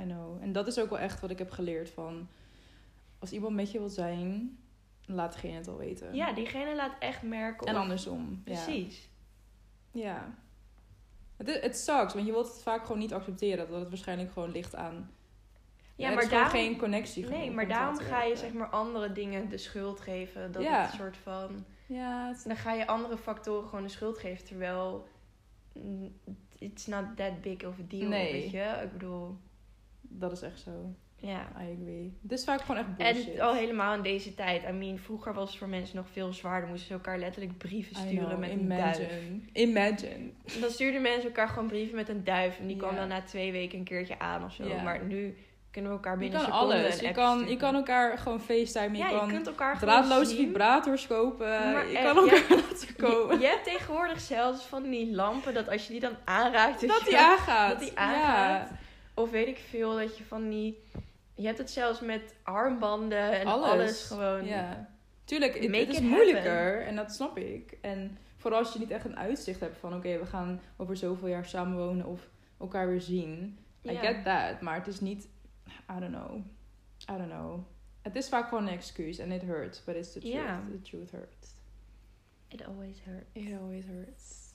[0.00, 0.42] I know.
[0.42, 2.28] En dat is ook wel echt wat ik heb geleerd van...
[3.18, 4.58] Als iemand met je wil zijn,
[5.06, 6.14] laat degene het al weten.
[6.14, 7.66] Ja, diegene laat echt merken.
[7.66, 8.42] En andersom.
[8.44, 9.08] Precies.
[9.90, 10.34] Ja.
[11.36, 13.68] Het, het sucks, want je wilt het vaak gewoon niet accepteren.
[13.68, 15.10] Dat het waarschijnlijk gewoon ligt aan...
[15.96, 19.48] Ja, maar is daarom, geen connectie nee, maar daarom ga je zeg maar andere dingen
[19.48, 20.52] de schuld geven.
[20.52, 20.82] Dat Ja.
[20.82, 21.64] het soort van...
[21.86, 24.44] Ja, het- Dan ga je andere factoren gewoon de schuld geven.
[24.44, 25.08] Terwijl...
[26.58, 28.32] It's not that big of a deal, Nee.
[28.32, 28.80] weet je?
[28.84, 29.36] Ik bedoel...
[30.00, 30.94] dat is echt zo.
[31.16, 31.48] Ja.
[31.60, 32.12] I agree.
[32.28, 33.34] Is vaak gewoon echt bullshit.
[33.34, 34.62] En al helemaal in deze tijd.
[34.68, 36.68] I mean, vroeger was het voor mensen nog veel zwaarder.
[36.68, 38.98] Moesten ze elkaar letterlijk brieven sturen know, met een duif.
[38.98, 39.40] imagine.
[39.52, 40.30] Imagine.
[40.60, 42.58] Dan stuurden mensen elkaar gewoon brieven met een duif.
[42.58, 44.80] En die kwam dan na twee weken een keertje aan of zo.
[44.82, 45.36] Maar nu
[45.76, 47.00] kunnen we elkaar Je binnen kan seconden alles.
[47.00, 48.92] Je kan, je kan elkaar gewoon facetimen.
[48.92, 51.72] Je ja, kan je kunt elkaar draadloze vibrators kopen.
[51.72, 52.54] Maar je echt, kan elkaar ja.
[52.70, 53.34] laten komen.
[53.34, 56.80] Je, je hebt tegenwoordig zelfs van die lampen dat als je die dan aanraakt...
[56.86, 57.70] dat je- die aangaat.
[57.70, 58.70] dat die aangaat.
[59.14, 60.82] Of weet ik veel, dat je van die...
[61.34, 64.04] Je hebt het zelfs met armbanden en alles, Alles.
[64.04, 64.44] gewoon.
[64.44, 64.88] Ja.
[65.24, 66.86] Tuurlijk, het, is it moeilijker.
[66.86, 67.76] En dat snap ik.
[67.80, 69.94] En vooral als je niet echt een uitzicht hebt van...
[69.94, 72.28] Oké, we gaan over zoveel jaar samenwonen of
[72.60, 73.58] elkaar weer zien.
[73.90, 74.60] I get that.
[74.60, 75.28] Maar het is niet...
[75.90, 76.44] I don't know.
[77.08, 77.64] I don't know.
[78.02, 79.18] Het is vaak gewoon een excuus.
[79.18, 79.84] En it hurts.
[79.84, 80.34] But it's the truth.
[80.34, 80.60] Ja.
[80.70, 81.54] The truth hurts.
[82.48, 83.30] It always hurts.
[83.32, 84.54] It always hurts.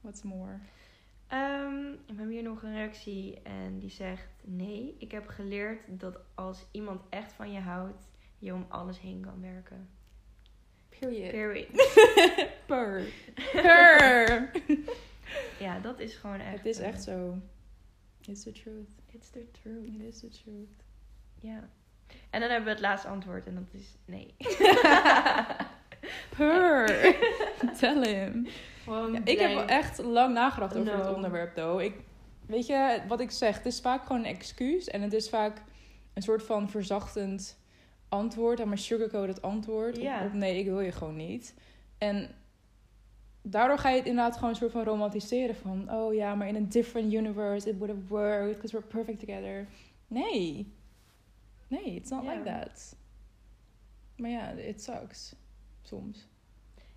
[0.00, 0.58] What's more?
[1.26, 4.28] Ehm, we hebben hier nog een reactie en die zegt...
[4.42, 8.08] Nee, ik heb geleerd dat als iemand echt van je houdt...
[8.38, 9.88] je om alles heen kan werken.
[10.88, 11.30] Period.
[11.30, 11.68] Period.
[12.66, 13.02] Purr.
[13.52, 14.50] Purr.
[15.58, 16.56] Ja, dat is gewoon echt...
[16.56, 17.38] Het is eh, echt zo.
[18.20, 18.88] It's the truth.
[19.14, 19.86] It's the truth.
[19.86, 20.70] It is the truth.
[21.40, 21.68] Ja.
[22.30, 24.34] En dan hebben we het laatste antwoord en dat is nee.
[26.36, 26.86] Purr.
[27.80, 28.46] Tell him.
[28.86, 31.02] Ja, ik heb echt lang nagedacht over No.
[31.02, 31.82] dit onderwerp, though.
[31.82, 31.94] Ik,
[32.46, 34.88] weet je, wat ik zeg, het is vaak gewoon een excuus.
[34.88, 35.62] En het is vaak
[36.14, 37.58] een soort van verzachtend
[38.08, 38.60] antwoord.
[38.60, 39.98] En maar sugarcoated antwoord.
[39.98, 41.54] Op, op nee, ik wil je gewoon niet.
[41.98, 42.30] En
[43.46, 45.56] daardoor ga je het inderdaad gewoon een soort van romantiseren.
[45.56, 48.54] Van, oh ja, maar in een different universe, it would have worked.
[48.54, 49.66] Because we're perfect together.
[50.06, 50.72] Nee.
[51.68, 52.96] Nee, it's not like that.
[54.16, 55.34] Maar ja, it sucks.
[55.82, 56.26] Soms.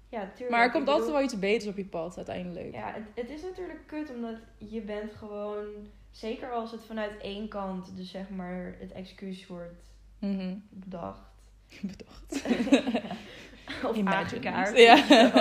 [0.09, 0.49] Ja, tuurlijk.
[0.49, 2.73] Maar er komt altijd wel iets beters op je pad uiteindelijk.
[2.73, 5.65] Ja, het, het is natuurlijk kut omdat je bent gewoon...
[6.11, 9.85] Zeker als het vanuit één kant, dus zeg maar het excuus wordt
[10.19, 10.55] Mhm.
[10.69, 11.21] bedacht.
[11.81, 12.43] Bedacht.
[13.83, 14.45] of Imagined.
[14.45, 14.77] aangekaart.
[14.77, 14.93] Ja.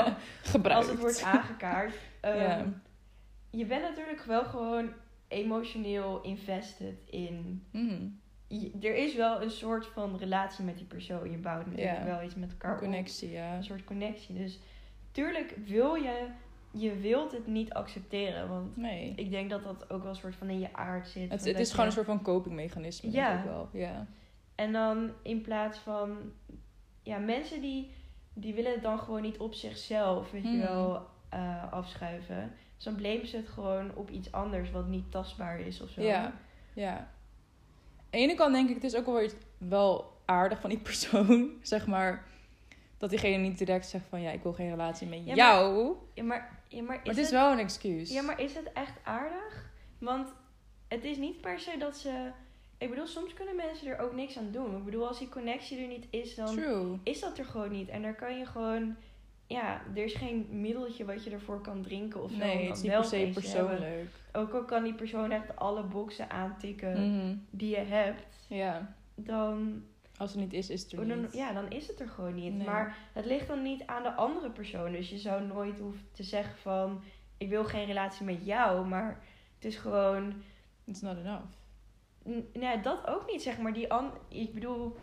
[0.03, 0.89] Als Gebruikt.
[0.91, 1.95] het wordt aangekaart.
[2.21, 2.65] Ehm, Ja.
[3.51, 4.93] Je bent natuurlijk wel gewoon
[5.29, 7.62] emotioneel invested in...
[7.71, 8.07] Mhm.
[8.49, 11.31] je- er is wel een soort van relatie met die persoon.
[11.31, 12.83] Je bouwt natuurlijk wel iets met elkaar Een op.
[12.83, 13.55] connectie, ja.
[13.57, 14.35] Een soort connectie.
[14.35, 14.59] Dus
[15.12, 16.27] tuurlijk wil je...
[16.71, 18.49] Je wilt het niet accepteren.
[18.49, 19.12] Want Nee.
[19.17, 21.31] ik denk dat dat ook wel een soort van in je aard zit.
[21.31, 23.11] Het, is gewoon een soort van copingmechanisme.
[23.11, 23.43] Ja.
[23.45, 23.69] Wel.
[23.73, 24.07] Ja.
[24.55, 26.17] En dan in plaats van...
[27.03, 27.91] Ja, mensen die,
[28.38, 30.61] die willen het dan gewoon niet op zichzelf, weet je Hmm.
[30.61, 32.53] wel, eh, afschuiven.
[32.75, 36.03] Dus dan blamen ze het gewoon op iets anders wat niet tastbaar is of zo.
[36.03, 36.33] Ja.
[36.75, 36.96] Ja.
[36.96, 37.07] Aan
[38.11, 41.51] de ene kant denk ik, het is ook wel wel aardig van die persoon.
[41.62, 42.25] Zeg maar,
[42.99, 45.94] dat diegene niet direct zegt van, ja, ik wil geen relatie met Ja, maar- jou.
[46.14, 48.11] Ja, maar, ja, maar, is Maar het is het, wel een excuus.
[48.12, 49.70] ja, maar is het echt aardig?
[49.99, 50.33] Want
[50.88, 52.31] het is niet per se dat ze...
[52.79, 54.77] Ik bedoel, soms kunnen mensen er ook niks aan doen.
[54.77, 56.99] Ik bedoel, als die connectie er niet is, dan True.
[57.03, 57.89] is dat er gewoon niet.
[57.89, 58.97] En daar kan je gewoon...
[59.49, 62.37] Ja, er is geen middeltje wat je ervoor kan drinken of zo.
[62.37, 63.35] Nee, het is niet wel per se hebben.
[63.35, 64.09] persoonlijk.
[64.33, 67.35] Ook al kan die persoon echt alle boxen aantikken Mhm.
[67.51, 68.95] die je hebt, Ja.
[69.15, 69.83] dan,
[70.17, 71.33] Als het niet is, is het er oh, dan, niet.
[71.33, 72.55] ja, dan is het er gewoon niet.
[72.55, 72.67] Nee.
[72.67, 74.93] Maar het ligt dan niet aan de andere persoon.
[74.93, 77.03] Dus je zou nooit hoeven te zeggen van,
[77.39, 79.21] ik wil geen relatie met jou, maar
[79.55, 80.43] het is gewoon,
[80.85, 81.45] It's not enough.
[82.53, 83.73] Nee, dat ook niet, zeg maar.
[83.73, 84.97] Die an, ik bedoel,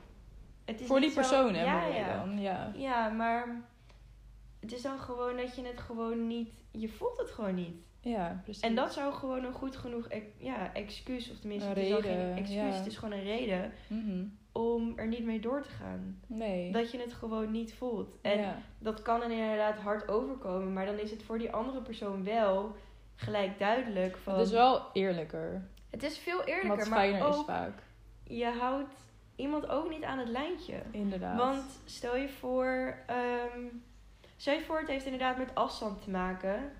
[0.65, 2.17] het is Voor die persoon, hè, ja, ja.
[2.17, 2.39] dan.
[2.39, 2.71] Ja.
[2.75, 3.61] Ja, maar
[4.59, 7.75] het is dan gewoon dat je het gewoon niet, je voelt het gewoon niet.
[8.01, 8.61] Ja, precies.
[8.63, 11.93] En dat zou gewoon een goed genoeg ex- ja, excuus, of tenminste, Een het is
[11.93, 12.65] reden, geen excuus, ja.
[12.77, 14.23] het is gewoon een reden Mhm.
[14.51, 16.19] om er niet mee door te gaan.
[16.27, 16.71] Nee.
[16.71, 18.15] Dat je het gewoon niet voelt.
[18.21, 18.57] En ja.
[18.79, 22.75] dat kan dan inderdaad hard overkomen, maar dan is het voor die andere persoon wel
[23.15, 24.33] gelijk duidelijk van...
[24.33, 25.67] Het is wel eerlijker.
[25.93, 27.83] Het is veel Wat eerlijker, fijner maar is ook, vaak.
[28.23, 28.93] je houdt
[29.35, 30.81] iemand ook niet aan het lijntje.
[30.91, 31.37] Inderdaad.
[31.37, 33.59] Want stel je voor, ehm,
[34.37, 36.71] stel je voor, het heeft inderdaad met afstand te maken.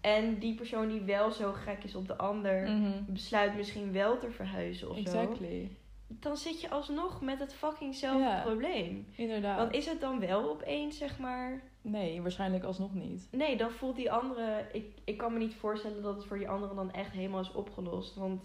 [0.00, 2.92] En die persoon die wel zo gek is op de ander, Mhm.
[3.06, 5.00] besluit misschien wel te verhuizen of zo.
[5.02, 5.70] Exactly.
[6.06, 8.40] Dan zit je alsnog met het fuckingzelfde Ja.
[8.42, 9.06] probleem.
[9.14, 9.58] Inderdaad.
[9.58, 11.62] Want is het dan wel opeens, zeg maar...
[11.82, 13.28] Nee, waarschijnlijk alsnog niet.
[13.30, 14.66] Nee, dan voelt die andere...
[14.72, 17.52] Ik, ik kan me niet voorstellen dat het voor die andere dan echt helemaal is
[17.52, 18.14] opgelost.
[18.14, 18.42] Want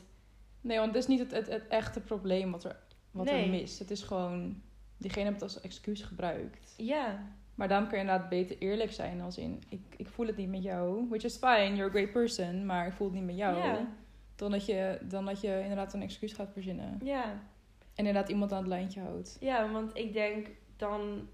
[0.66, 2.80] Nee, want het is niet het, het, het echte probleem wat, er,
[3.12, 3.44] wat Nee.
[3.44, 3.80] er mist.
[3.80, 4.62] Het is gewoon...
[4.98, 6.74] Diegene heeft het als excuus gebruikt.
[6.78, 7.20] ja,
[7.56, 9.64] Maar dan kun je inderdaad beter eerlijk zijn als in...
[9.70, 11.08] Ik, ik voel het niet met jou.
[11.10, 12.66] Which is fine, you're a great person.
[12.66, 13.58] Maar ik voel het niet met jou.
[13.58, 13.88] Ja.
[14.36, 17.00] Dan, dat je, dan dat je inderdaad een excuus gaat verzinnen.
[17.04, 17.24] ja,
[17.96, 19.38] En inderdaad iemand aan het lijntje houdt.
[19.40, 21.28] ja, want ik denk dan...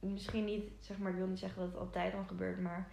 [0.00, 2.88] Misschien niet, zeg maar, ik wil niet zeggen dat het altijd dan gebeurt, maar...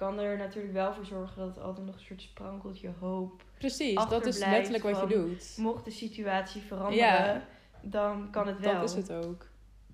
[0.00, 3.94] kan er natuurlijk wel voor zorgen dat er altijd nog een soort sprankeltje hoop Precies,
[4.08, 5.54] dat is letterlijk wat je doet.
[5.56, 7.44] mocht de situatie veranderen, Ja.
[7.82, 8.74] dan kan het wel.
[8.80, 9.46] Dat is het ook.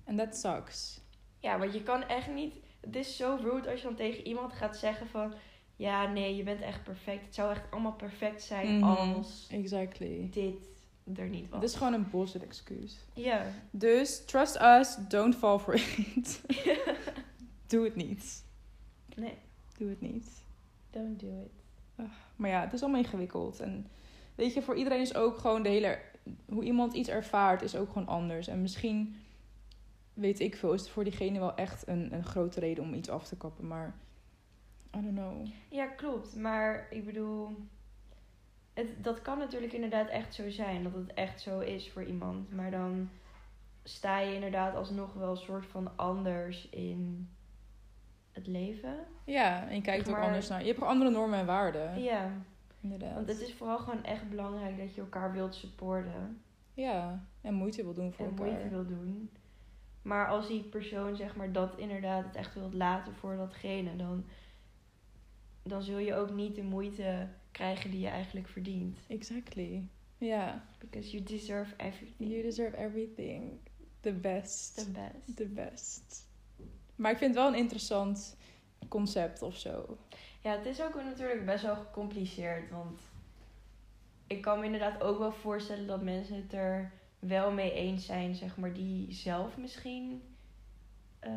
[0.03, 1.01] En that sucks.
[1.39, 2.53] Ja, want je kan echt niet...
[2.81, 5.33] Het is zo rude als je dan tegen iemand gaat zeggen van...
[5.75, 7.25] Ja, nee, je bent echt perfect.
[7.25, 8.83] Het zou echt allemaal perfect zijn Mhm.
[9.13, 10.27] als Exactly.
[10.31, 10.67] dit
[11.15, 11.61] er niet was.
[11.61, 12.97] Het is gewoon een bullshit excuus.
[13.13, 13.45] Ja.
[13.71, 16.41] Dus, trust us, don't fall for it.
[17.67, 18.43] Doe het niet.
[19.15, 19.37] nee,
[19.77, 20.43] Doe het niet.
[20.91, 21.51] don't do it.
[22.35, 23.59] Maar ja, het is allemaal ingewikkeld.
[23.59, 23.87] En
[24.35, 25.99] weet je, voor iedereen is ook gewoon de hele...
[26.45, 28.47] Hoe iemand iets ervaart is ook gewoon anders.
[28.47, 29.15] En misschien,
[30.13, 33.09] weet ik veel, is het voor diegene wel echt een, een grote reden om iets
[33.09, 33.67] af te kappen.
[33.67, 33.95] Maar,
[34.95, 35.47] I don't know.
[35.69, 36.35] Ja, klopt.
[36.35, 37.49] Maar ik bedoel...
[38.73, 40.83] Het, dat kan natuurlijk inderdaad echt zo zijn.
[40.83, 42.51] Dat het echt zo is voor iemand.
[42.53, 43.09] Maar dan
[43.83, 47.29] sta je inderdaad alsnog wel een soort van anders in
[48.37, 48.95] het leven.
[49.25, 50.59] Ja, en je kijkt Zeg ook anders naar...
[50.59, 52.01] Je hebt gewoon andere normen en waarden.
[52.01, 52.31] Ja,
[52.81, 53.13] Inderdaad.
[53.13, 56.41] want het is vooral gewoon echt belangrijk dat je elkaar wilt supporten.
[56.73, 58.45] Ja, en moeite wil doen voor en elkaar.
[58.47, 59.29] moeite wil doen.
[60.01, 64.25] Maar als die persoon zeg maar dat inderdaad het echt wilt laten voor datgene, dan,
[65.63, 68.99] dan zul je ook niet de moeite krijgen die je eigenlijk verdient.
[69.07, 69.87] Exactly.
[70.17, 70.63] Ja.
[70.79, 72.29] Because you deserve everything.
[72.29, 73.59] You deserve everything.
[73.99, 74.75] The best.
[74.75, 75.37] the best.
[75.37, 76.27] The best.
[76.97, 78.37] Maar ik vind het wel een interessant
[78.87, 79.97] concept of zo.
[80.41, 82.69] Ja, het is ook natuurlijk best wel gecompliceerd.
[82.71, 82.99] Want
[84.27, 88.35] ik kan me inderdaad ook wel voorstellen dat mensen het er wel mee eens zijn,
[88.35, 90.21] zeg maar, die zelf misschien.
[91.19, 91.31] eh,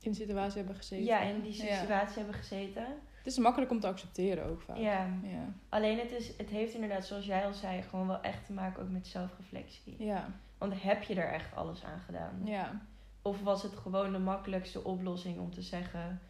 [0.00, 1.04] In de situatie hebben gezeten.
[1.04, 1.78] ja, in die Ja.
[1.80, 2.86] situatie hebben gezeten.
[3.16, 4.76] Het is makkelijk om te accepteren ook vaak.
[4.76, 5.06] Ja.
[5.22, 5.52] Ja.
[5.68, 8.82] Alleen het, is, het heeft inderdaad, zoals jij al zei, gewoon wel echt te maken
[8.82, 9.94] ook met zelfreflectie.
[10.04, 10.28] Ja.
[10.58, 12.40] Want heb je er echt alles aan gedaan?
[12.44, 12.86] Ja.
[13.22, 16.20] Of was het gewoon de makkelijkste oplossing om te zeggen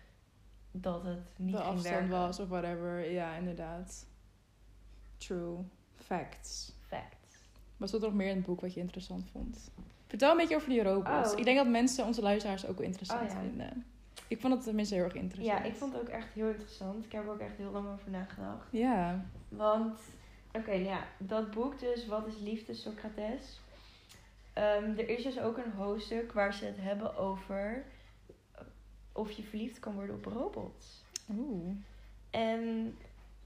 [0.71, 2.09] dat het niet de ging afstand werken?
[2.09, 3.11] was of whatever.
[3.11, 4.07] Ja, inderdaad.
[5.17, 5.57] True.
[5.97, 6.73] Facts.
[6.87, 7.39] Fact.
[7.77, 9.71] Was er nog meer in het boek wat je interessant vond?
[10.07, 11.33] Vertel een beetje over die robots.
[11.33, 11.39] Oh.
[11.39, 13.41] Ik denk dat mensen, onze luisteraars, ook wel interessant Oh, ja.
[13.41, 13.85] vinden.
[14.29, 15.59] Ik vond het tenminste heel erg interessant.
[15.59, 17.05] Ja, ik vond het ook echt heel interessant.
[17.05, 18.67] Ik heb er ook echt heel lang over nagedacht.
[18.71, 19.25] Ja.
[19.49, 20.01] Want,
[20.53, 23.61] oké, ja, dat boek dus, Wat is liefde, Socrates?
[24.53, 27.85] Ehm, er is dus ook een hoofdstuk waar ze het hebben over
[29.13, 31.05] of je verliefd kan worden op robots.
[31.31, 31.77] Oeh.
[32.31, 32.95] En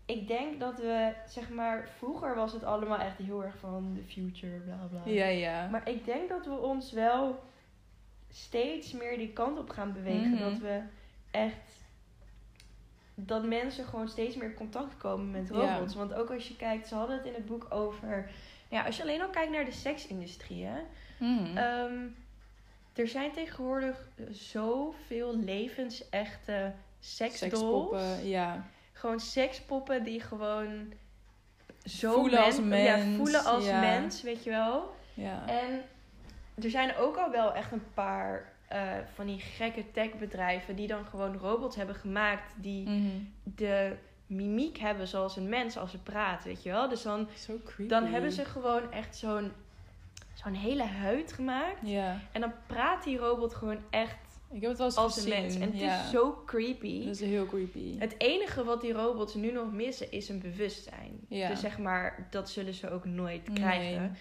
[0.06, 4.12] ik denk dat we, zeg maar, vroeger was het allemaal echt heel erg van the
[4.12, 5.12] future, bla bla.
[5.12, 5.68] Ja, ja.
[5.68, 7.42] Maar ik denk dat we ons wel
[8.30, 10.30] steeds meer die kant op gaan bewegen.
[10.30, 10.42] Mhm.
[10.42, 10.82] Dat we
[11.30, 11.65] echt.
[13.18, 15.74] Dat mensen gewoon steeds meer in contact komen met Ja.
[15.74, 15.94] robots.
[15.94, 18.30] Want ook als je kijkt, ze hadden het in het boek over.
[18.68, 20.80] Ja, als je alleen al kijkt naar de seksindustrie, hè.
[21.18, 21.56] Mhm.
[21.56, 22.06] Ehm,
[22.94, 28.22] er zijn tegenwoordig zoveel levensechte seksdolls.
[28.22, 28.64] Ja.
[28.92, 30.92] Gewoon sekspoppen die gewoon
[31.84, 33.80] zo Voelen als men- Ja, mens, voelen als ja.
[33.80, 34.94] mens, weet je wel.
[35.14, 35.48] Ja.
[35.48, 35.82] En
[36.62, 41.04] er zijn ook al wel echt een paar eh, van die gekke techbedrijven die dan
[41.04, 43.08] gewoon robots hebben gemaakt die Mhm.
[43.42, 46.88] de mimiek hebben zoals een mens als ze praat, weet je wel.
[46.88, 47.28] Dus dan,
[47.78, 49.52] dan hebben ze gewoon echt zo'n
[50.34, 51.78] zo'n hele huid gemaakt.
[51.88, 52.20] Ja.
[52.32, 54.16] En dan praat die robot gewoon echt
[54.52, 55.32] Ik heb het wel eens als gezien.
[55.34, 55.54] een mens.
[55.54, 56.02] En het ja.
[56.04, 57.04] is zo creepy.
[57.04, 57.98] Dat is heel creepy.
[57.98, 61.20] Het enige wat die robots nu nog missen is een bewustzijn.
[61.28, 61.48] Ja.
[61.48, 64.16] Dus zeg maar, dat zullen ze ook nooit krijgen.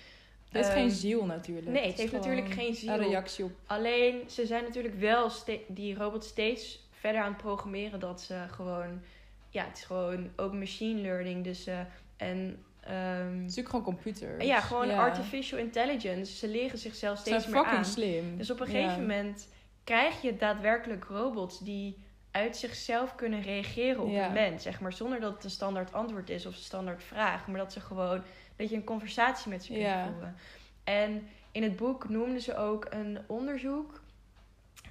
[0.55, 1.67] Heeft Ehm, geen ziel natuurlijk.
[1.67, 2.89] nee, het heeft natuurlijk geen ziel.
[2.93, 3.51] Een reactie op.
[3.65, 5.29] Alleen, ze zijn natuurlijk wel
[5.67, 9.01] die robots steeds verder aan het programmeren dat ze gewoon...
[9.49, 11.43] Ja, het is gewoon ook machine learning.
[11.43, 11.79] Dus, eh,
[12.17, 12.63] en...
[12.81, 12.93] ehm,
[13.25, 14.43] Het is natuurlijk gewoon computer.
[14.43, 16.35] ja, gewoon artificial intelligence.
[16.35, 17.91] Ze leren zichzelf Ze zijn steeds meer fucking aan.
[17.91, 18.37] slim.
[18.37, 19.47] Dus op een gegeven moment
[19.83, 24.63] krijg je daadwerkelijk robots die uit zichzelf kunnen reageren op een mens.
[24.63, 27.47] Zeg maar, zonder dat het een standaard antwoord is of een standaard vraag.
[27.47, 28.21] Maar dat ze gewoon,
[28.55, 30.35] dat je een conversatie met ze kunt voeren.
[30.83, 34.01] En in het boek noemden ze ook een onderzoek.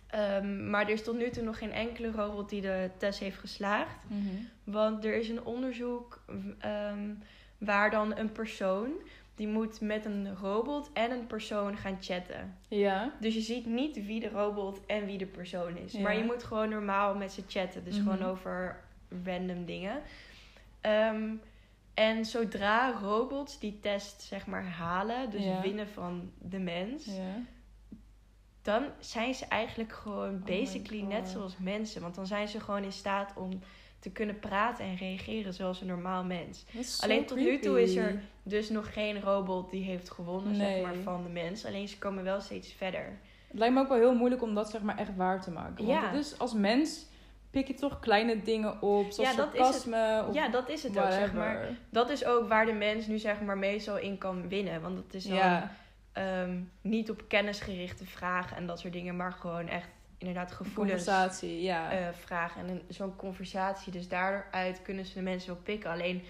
[0.07, 3.39] Ehm, maar er is tot nu toe nog geen enkele robot die de test heeft
[3.39, 3.97] geslaagd.
[4.07, 4.21] Mhm.
[4.65, 6.21] Want er is een onderzoek
[6.59, 7.11] ehm,
[7.59, 8.91] waar dan een persoon...
[9.35, 12.57] die moet met een robot en een persoon gaan chatten.
[12.69, 13.13] Ja.
[13.21, 15.93] Dus je ziet niet wie de robot en wie de persoon is.
[15.93, 16.01] Ja.
[16.01, 17.85] Maar je moet gewoon normaal met ze chatten.
[17.85, 18.03] Dus Mhm.
[18.11, 18.81] gewoon over
[19.25, 20.03] random dingen.
[20.81, 21.23] Ehm,
[21.95, 25.61] en zodra robots die test zeg maar halen, dus Ja.
[25.61, 27.37] winnen van de mens, Ja.
[28.63, 32.03] dan zijn ze eigenlijk gewoon Oh basically net zoals mensen.
[32.03, 33.51] Want dan zijn ze gewoon in staat om
[33.99, 36.65] te kunnen praten en reageren zoals een normaal mens.
[37.01, 40.95] Alleen tot nu toe is er dus nog geen robot die heeft gewonnen zeg maar,
[40.95, 41.65] van de mens.
[41.65, 43.19] Alleen ze komen wel steeds verder.
[43.49, 45.87] Het lijkt me ook wel heel moeilijk om dat zeg maar echt waar te maken.
[45.87, 46.11] Want Ja.
[46.11, 47.07] het is als mens
[47.55, 49.85] pik je toch kleine dingen op, zoals Ja, dat is het.
[50.35, 51.69] Ja, dat is het ook, zeg maar.
[51.91, 54.81] Dat is ook waar de mens nu zeg maar meestal in kan winnen.
[54.81, 55.77] Want het is dan Ja,
[56.13, 59.89] ehm, niet op kennisgerichte vragen en dat soort dingen, maar gewoon echt
[60.19, 61.91] inderdaad gevoelens Conversatie, ja.
[61.91, 62.69] eh, vragen.
[62.69, 65.91] En zo'n conversatie, dus daaruit kunnen ze de mensen wel pikken.
[65.91, 66.23] Alleen,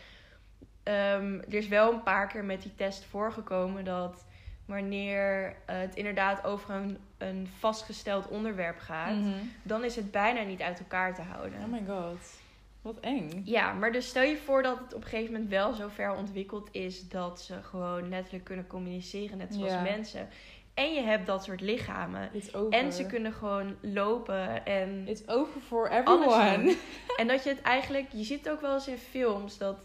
[0.83, 4.27] ehm, er is wel een paar keer met die test voorgekomen dat
[4.65, 9.29] wanneer eh, het inderdaad over een, een vastgesteld onderwerp gaat, Mhm.
[9.63, 11.59] dan is het bijna niet uit elkaar te houden.
[11.65, 12.43] Oh my god.
[12.83, 13.43] Wat eng.
[13.45, 16.15] Ja, maar dus stel je voor dat het op een gegeven moment wel zo ver
[16.15, 19.81] ontwikkeld is dat ze gewoon letterlijk kunnen communiceren, net zoals Ja.
[19.83, 20.29] mensen.
[20.75, 22.29] En je hebt dat soort lichamen.
[22.33, 22.73] It's over.
[22.79, 26.77] En ze kunnen gewoon lopen en It's over for everyone.
[27.17, 29.77] En dat je het eigenlijk, je ziet het ook wel eens in films dat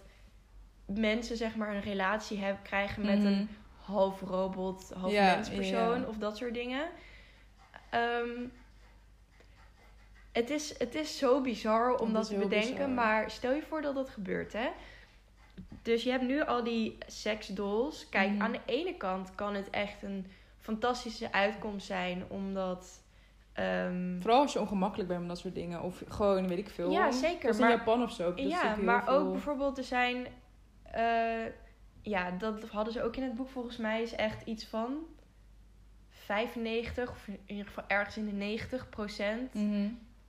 [0.86, 3.28] mensen zeg maar een relatie hebben, krijgen met Mhm.
[3.28, 3.50] een
[3.89, 6.08] half robot, half Ja, menspersoon ja.
[6.08, 6.88] of dat soort dingen.
[7.89, 8.45] Ehm,
[10.32, 12.89] het, is, het is zo bizar om dat te bedenken, bizar.
[12.89, 14.69] maar stel je voor dat dat gebeurt, hè?
[15.82, 18.10] Dus je hebt nu al die seksdolls.
[18.10, 18.41] Kijk, Mhm.
[18.41, 20.25] aan de ene kant kan het echt een
[20.60, 23.02] fantastische uitkomst zijn, omdat.
[23.54, 25.82] ehm, Vooral als je ongemakkelijk bent met dat soort dingen.
[25.82, 26.91] Of gewoon, weet ik veel.
[26.91, 28.34] Ja, zeker, maar- in Japan of zo.
[28.36, 30.28] Ja, maar ook veel- bijvoorbeeld er zijn...
[30.91, 31.45] eh,
[32.01, 34.01] ja, dat hadden ze ook in het boek volgens mij.
[34.01, 34.97] Is echt iets van
[36.09, 39.53] 95 of in ieder geval ergens in de 90 procent.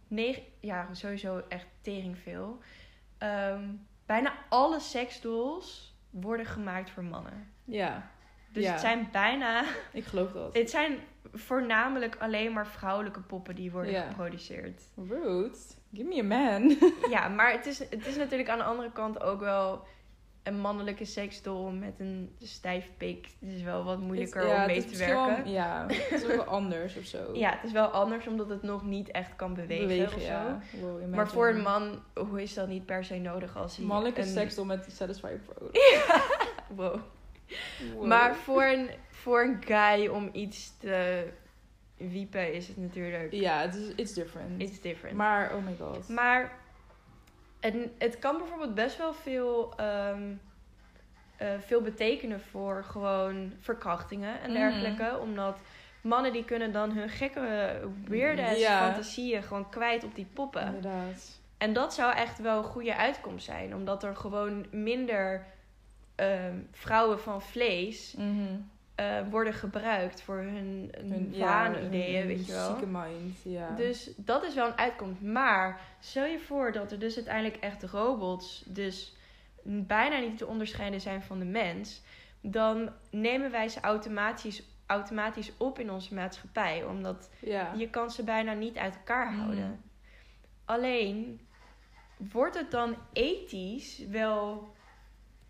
[0.09, 2.59] Negen- ja, sowieso echt tering veel.
[3.19, 3.65] Ehm,
[4.07, 7.53] bijna alle seksdolls worden gemaakt voor mannen.
[7.65, 8.11] Ja,
[8.53, 8.71] Dus Ja.
[8.71, 9.65] het zijn bijna...
[9.93, 10.55] ik geloof dat.
[10.55, 10.99] Het zijn
[11.33, 14.83] voornamelijk alleen maar vrouwelijke poppen die worden geproduceerd.
[14.97, 15.57] Rude.
[15.95, 16.77] Give me a man.
[17.11, 19.87] Ja, maar het is, het is natuurlijk aan de andere kant ook wel
[20.43, 23.27] een mannelijke seksdol met een stijf pik.
[23.41, 25.51] Het is wel wat moeilijker ja, om mee te wel- werken.
[25.51, 27.19] ja, het is ook wel anders of zo.
[27.35, 30.19] Ja, het is wel anders omdat het nog niet echt kan bewegen, of zo.
[30.21, 30.61] ja.
[30.81, 33.87] Wow, Maar voor een man, hoe is dat niet per se nodig als hij...
[33.87, 34.27] Mannelijke een...
[34.27, 35.71] seks dan met Satisfy Pro.
[36.77, 37.01] Wow.
[37.95, 38.07] Wow.
[38.07, 41.27] Maar voor een, voor een guy om iets te
[41.97, 43.33] wiepen is het natuurlijk...
[43.33, 44.63] Ja, het is it's different.
[44.63, 45.17] It's different.
[45.17, 46.09] Maar, oh my god.
[46.09, 46.60] Maar
[47.61, 50.33] het, het kan bijvoorbeeld best wel veel, ehm,
[51.37, 54.59] eh, veel betekenen voor gewoon verkrachtingen en Mhm.
[54.59, 55.19] dergelijke.
[55.21, 55.59] Omdat
[56.01, 57.41] mannen die kunnen dan hun gekke
[58.05, 58.79] weird ass Ja.
[58.87, 60.67] fantasieën gewoon kwijt op die poppen.
[60.67, 61.41] Inderdaad.
[61.59, 63.75] En dat zou echt wel een goede uitkomst zijn.
[63.75, 65.47] Omdat er gewoon minder
[66.15, 68.61] ehm, vrouwen van vlees Mhm.
[69.01, 72.67] Eh, worden gebruikt voor hun, Hun- hun ja, weet je wel.
[72.71, 73.75] Zieke mind, ja.
[73.75, 75.21] Dus dat is wel een uitkomst.
[75.21, 79.17] Maar stel je voor dat er dus uiteindelijk echt robots dus
[79.63, 82.03] bijna niet te onderscheiden zijn van de mens.
[82.41, 86.85] Dan nemen wij ze automatisch, automatisch op in onze maatschappij.
[86.85, 87.73] Omdat ja.
[87.77, 89.41] je kan ze bijna niet uit elkaar Mhm.
[89.41, 89.83] houden.
[90.65, 91.41] Alleen
[92.33, 94.73] wordt het dan ethisch wel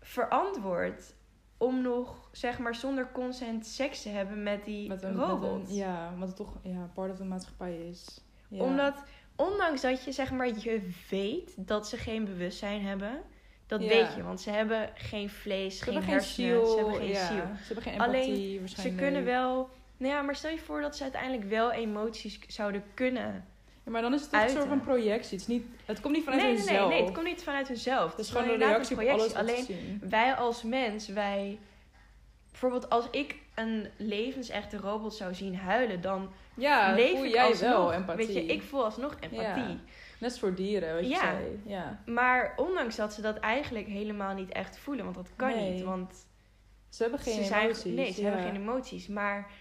[0.01, 1.13] verantwoord
[1.61, 5.59] om nog, zeg maar, zonder consent seks te hebben met die met een, robot?
[5.59, 8.21] Met een, ja, omdat het toch ja, part of de maatschappij is.
[8.47, 8.63] Ja.
[8.63, 9.03] Omdat,
[9.35, 13.21] ondanks dat je zeg maar, je weet dat ze geen bewustzijn hebben.
[13.67, 13.87] Dat Ja.
[13.87, 16.65] weet je, want ze hebben geen vlees, ze geen hebben geen hersenen, ziel.
[16.67, 17.27] ze hebben geen ja.
[17.27, 17.55] ziel.
[17.57, 18.97] Ze hebben geen Alleen, empathie Ze waarschijnlijk.
[18.97, 19.69] kunnen wel...
[19.97, 23.45] Nou ja, maar stel je voor dat ze uiteindelijk wel emoties zouden kunnen.
[23.85, 25.31] Ja, maar dan is het een soort van projectie.
[25.31, 26.89] Het, is niet, het komt niet vanuit nee, nee, nee, hunzelf.
[26.93, 28.11] nee, het komt niet vanuit hunzelf.
[28.11, 30.01] Het is gewoon een reactie op alles Alleen zien.
[30.09, 31.59] wij als mens, wij...
[32.51, 37.45] Bijvoorbeeld als ik een levensechte robot zou zien huilen, dan Ja, leef voel ik jij
[37.45, 37.69] alsnog.
[37.71, 38.25] wel empathie.
[38.25, 39.63] Weet je, ik voel alsnog empathie.
[39.63, 39.77] Ja.
[40.19, 41.19] Net als voor dieren, wat je Ja.
[41.19, 41.61] zei.
[41.65, 42.01] Ja.
[42.05, 45.71] Maar ondanks dat ze dat eigenlijk helemaal niet echt voelen, want dat kan Nee.
[45.71, 46.25] niet, want
[46.89, 47.93] Ze hebben geen ze zijn, emoties.
[47.95, 48.27] nee, ze ja.
[48.27, 49.07] hebben geen emoties.
[49.07, 49.51] Maar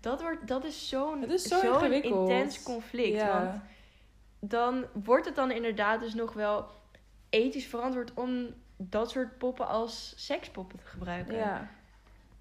[0.00, 3.16] dat, wordt, dat is zo'n zo intens conflict.
[3.16, 3.42] Ja.
[3.42, 3.60] Want
[4.38, 6.66] dan wordt het dan inderdaad dus nog wel
[7.30, 11.34] ethisch verantwoord om dat soort poppen als sekspoppen te gebruiken.
[11.34, 11.70] Ja,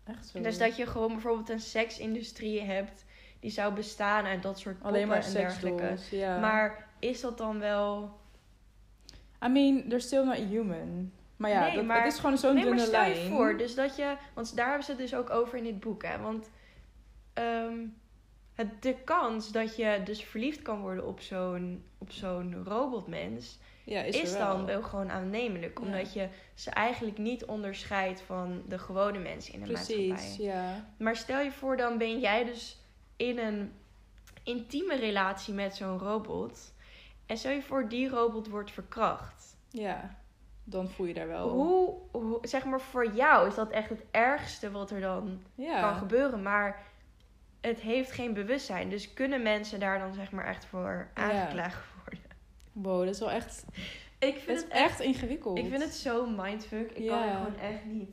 [0.03, 0.41] echt zo.
[0.41, 3.05] Dus dat je gewoon bijvoorbeeld een seksindustrie hebt
[3.39, 5.97] die zou bestaan uit dat soort poppen Alleen maar en dergelijke.
[6.11, 6.39] ja.
[6.39, 8.19] Maar is dat dan wel
[9.45, 11.11] I mean, they're still not human.
[11.35, 13.29] Maar ja, Nee, dat, maar- het is gewoon zo'n nee, maar dunne stel je lijn.
[13.29, 16.03] voor, dus dat je, want daar hebben ze het dus ook over in dit boek,
[16.03, 16.19] hè?
[16.19, 16.49] Want
[17.33, 17.85] ehm,
[18.53, 24.01] het, de kans dat je dus verliefd kan worden op zo'n op zo'n robotmens ja,
[24.01, 25.85] is, is, dan wel gewoon aannemelijk, Ja.
[25.85, 30.45] omdat je ze eigenlijk niet onderscheidt van de gewone mensen in de Precies, maatschappij.
[30.45, 30.85] ja.
[30.97, 32.77] Maar stel je voor, dan ben jij dus
[33.15, 33.71] in een
[34.43, 36.73] intieme relatie met zo'n robot.
[37.25, 39.57] En stel je voor, die robot wordt verkracht.
[39.69, 40.19] Ja,
[40.63, 41.49] dan voel je daar wel...
[41.49, 45.81] Hoe, hoe, zeg maar, voor jou is dat echt het ergste wat er dan ja.
[45.81, 46.41] kan gebeuren.
[46.41, 46.83] Maar
[47.61, 48.89] het heeft geen bewustzijn.
[48.89, 52.29] Dus kunnen mensen daar dan, zeg maar, echt voor aangeklaagd worden?
[52.71, 53.65] Wow, dat is wel echt...
[54.19, 55.57] Ik Het vind is het echt ingewikkeld.
[55.57, 56.91] Ik vind het zo mindfuck.
[56.91, 57.19] Ik Ja.
[57.19, 58.09] kan er gewoon echt niet.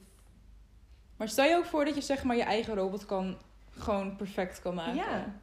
[1.16, 3.38] Maar stel je ook voor dat je zeg maar je eigen robot kan
[3.70, 4.94] gewoon perfect kan maken.
[4.94, 5.40] Ja.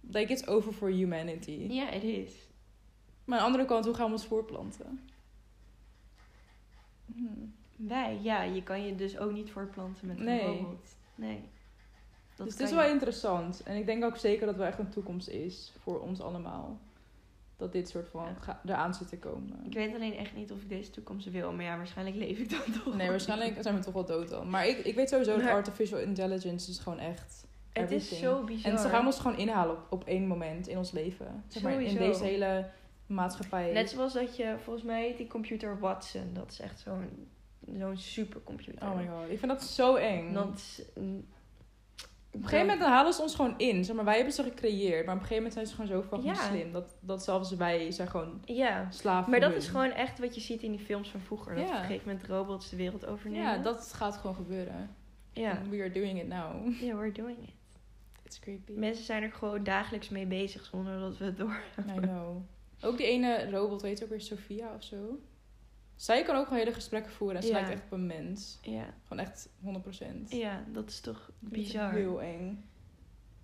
[0.00, 1.66] Like it's over for humanity.
[1.68, 2.32] Ja, het is.
[3.24, 5.00] Maar aan de andere kant, hoe gaan we ons voortplanten?
[7.14, 7.54] Hmm.
[7.76, 10.40] Wij, ja, je kan je dus ook niet voortplanten met Nee.
[10.42, 10.96] een robot.
[11.14, 11.40] Nee.
[12.40, 12.82] Dat dus het is je.
[12.82, 13.62] wel interessant.
[13.62, 16.78] En ik denk ook zeker dat wel echt een toekomst is voor ons allemaal.
[17.56, 18.60] Dat dit soort van Ja.
[18.64, 19.60] eraan zit te komen.
[19.64, 22.50] Ik weet alleen echt niet of ik deze toekomst wil, maar ja, waarschijnlijk leef ik
[22.50, 22.94] dan toch.
[22.96, 24.44] Nee, waarschijnlijk zijn we toch wel dood al.
[24.44, 27.48] Maar ik, ik weet sowieso dat artificial intelligence is gewoon echt...
[27.72, 28.72] Het is zo bizar.
[28.72, 31.44] En ze gaan ons gewoon inhalen op, op één moment in ons leven.
[31.48, 32.70] Zeg maar, in deze hele
[33.06, 33.72] maatschappij.
[33.72, 36.30] Net zoals dat je, volgens mij die computer Watson.
[36.32, 37.28] Dat is echt zo'n
[37.78, 38.82] zo'n supercomputer.
[38.82, 40.32] Oh my god, ik vind dat zo eng.
[40.32, 40.82] Dat
[42.32, 43.84] Op een gegeven moment dan halen ze ons gewoon in.
[43.84, 45.06] Zeg maar, wij hebben ze gecreëerd.
[45.06, 46.48] Maar op een gegeven moment zijn ze gewoon zo fucking Ja.
[46.48, 46.72] slim.
[46.72, 50.40] Dat, dat zelfs wij zijn gewoon Ja, slaven maar dat is gewoon echt wat je
[50.40, 51.54] ziet in die films van vroeger.
[51.54, 51.70] Dat Ja.
[51.70, 53.46] op een gegeven moment robots de wereld overnemen.
[53.46, 54.90] Ja, dat gaat gewoon gebeuren.
[55.32, 55.50] ja.
[55.50, 56.72] And we are doing it now.
[56.80, 57.54] Ja, we're doing it.
[58.24, 58.72] It's creepy.
[58.72, 61.60] Mensen zijn er gewoon dagelijks mee bezig zonder dat we het door.
[61.96, 62.36] I know.
[62.82, 65.18] Ook die ene robot, weet je ook weer, Sophia of zo?
[66.00, 67.36] Zij kan ook gewoon hele gesprekken voeren.
[67.36, 67.54] En ze Ja.
[67.54, 68.58] lijkt echt op een mens.
[68.62, 68.84] Ja.
[69.08, 70.30] Gewoon echt 100%.
[70.30, 71.92] ja, dat is toch bizar.
[71.92, 72.64] Heel eng.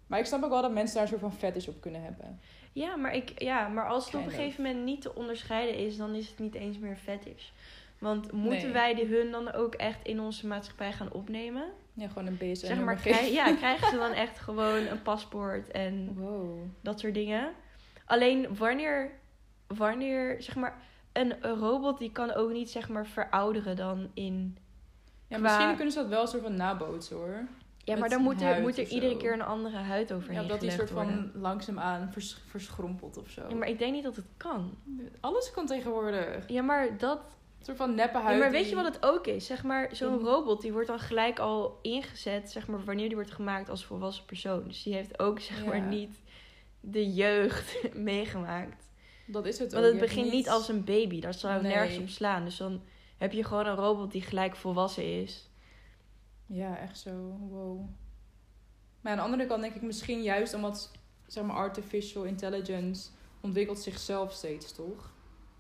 [0.07, 2.41] Maar ik snap ook wel dat mensen daar een soort van fetish op kunnen hebben.
[2.73, 5.97] Ja, maar, ik, ja, maar als het op een gegeven moment niet te onderscheiden is,
[5.97, 7.49] dan is het niet eens meer fetish.
[7.99, 8.73] Want moeten Nee.
[8.73, 11.65] wij die hun dan ook echt in onze maatschappij gaan opnemen?
[11.93, 16.15] Ja, gewoon een BSN zeg maar, ja, krijgen ze dan echt gewoon een paspoort en
[16.15, 16.59] Wow.
[16.81, 17.53] dat soort dingen?
[18.05, 19.11] Alleen wanneer,
[19.67, 20.83] wanneer zeg maar,
[21.21, 24.57] een, robot die kan ook niet zeg maar verouderen dan in.
[25.29, 27.45] Ja, Qua- misschien kunnen ze dat wel een soort van nabootsen hoor.
[27.85, 30.49] Ja, maar Met dan moet er, moet er iedere keer een andere huid overheen Ja,
[30.49, 31.33] dat die soort van worden.
[31.35, 33.43] langzaamaan vers, verschrompelt of zo.
[33.49, 34.75] Ja, maar ik denk niet dat het kan.
[35.21, 36.49] Alles kan tegenwoordig.
[36.49, 37.19] Ja, maar dat
[37.59, 38.39] Een soort van neppe Ja, huid.
[38.39, 39.47] maar weet die- je wat het ook is?
[39.47, 43.33] Zeg maar, zo'n robot die wordt dan gelijk al ingezet, zeg maar, wanneer die wordt
[43.33, 44.65] gemaakt als volwassen persoon.
[44.67, 45.69] Dus die heeft ook, zeg Ja.
[45.69, 46.21] maar, niet
[46.81, 48.85] de jeugd meegemaakt.
[49.27, 49.91] Dat is het Want ook.
[49.91, 51.73] het begint niet als een baby, daar zou Nee.
[51.73, 52.45] nergens op slaan.
[52.45, 52.81] Dus dan
[53.19, 55.51] heb je gewoon een robot die gelijk volwassen is.
[56.47, 57.11] Ja, echt zo.
[57.51, 57.89] Wow.
[59.01, 60.91] Maar aan de andere kant denk ik misschien juist omdat,
[61.27, 63.09] zeg maar, artificial intelligence
[63.41, 65.13] ontwikkelt zichzelf steeds, toch?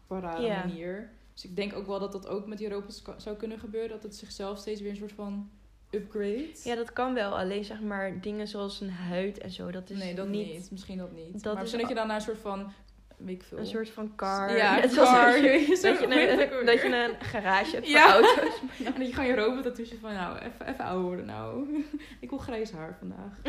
[0.06, 1.10] Op een rare manier.
[1.34, 3.90] Dus ik denk ook wel dat dat ook met die robots zou kunnen gebeuren.
[3.90, 5.50] Dat het zichzelf steeds weer een soort van
[5.90, 6.50] upgrade.
[6.64, 7.38] Ja, dat kan wel.
[7.38, 10.70] Alleen, zeg maar, dingen zoals een huid en zo, dat is nee, dat niet, niet.
[10.70, 11.32] Misschien dat niet.
[11.32, 12.72] dat maar is misschien dat je dan naar een soort van,
[13.16, 13.58] weet ik veel.
[13.58, 14.56] een soort van car.
[14.56, 15.32] Ja, Net car.
[15.42, 17.04] Dat je, dat, een, dat je weer?
[17.04, 18.12] een garage hebt voor Ja.
[18.12, 18.60] auto's.
[18.84, 21.84] En dat je gewoon je robot ertussen van, nou, even, even ouder worden nou.
[22.20, 23.40] ik wil grijs haar vandaag.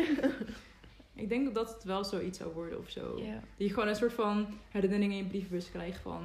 [1.14, 3.14] ik denk dat het wel zoiets zou worden of zo.
[3.14, 6.22] Dat je gewoon een soort van herinnering in je briefbus krijgt van...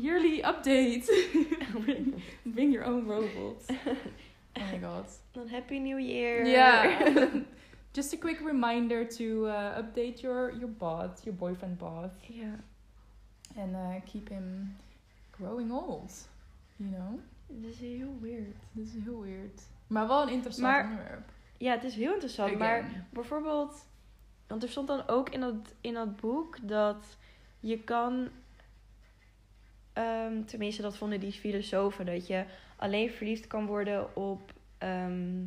[0.00, 1.26] Yearly update.
[1.84, 3.64] bring, bring your own robot.
[4.52, 5.20] Oh my god.
[5.32, 6.46] Dan Happy New Year.
[6.46, 6.96] Ja.
[7.92, 12.10] Just a quick reminder to uh, update your, your bot, your boyfriend bot.
[12.28, 12.54] ja.
[13.56, 14.76] And uh, keep him
[15.30, 16.28] growing old.
[16.76, 17.18] You know?
[17.46, 18.56] Dat is heel weird.
[18.72, 19.62] Dit is heel weird.
[19.86, 21.30] Maar wel een interessant Maar- onderwerp.
[21.58, 22.48] Ja, het is heel interessant.
[22.54, 22.58] Again.
[22.58, 23.86] Maar bijvoorbeeld,
[24.46, 27.16] want er stond dan ook in dat, in dat boek dat
[27.60, 28.28] je kan,
[29.92, 32.44] ehm, tenminste dat vonden die filosofen, dat je
[32.76, 35.44] alleen verliefd kan worden op, ehm,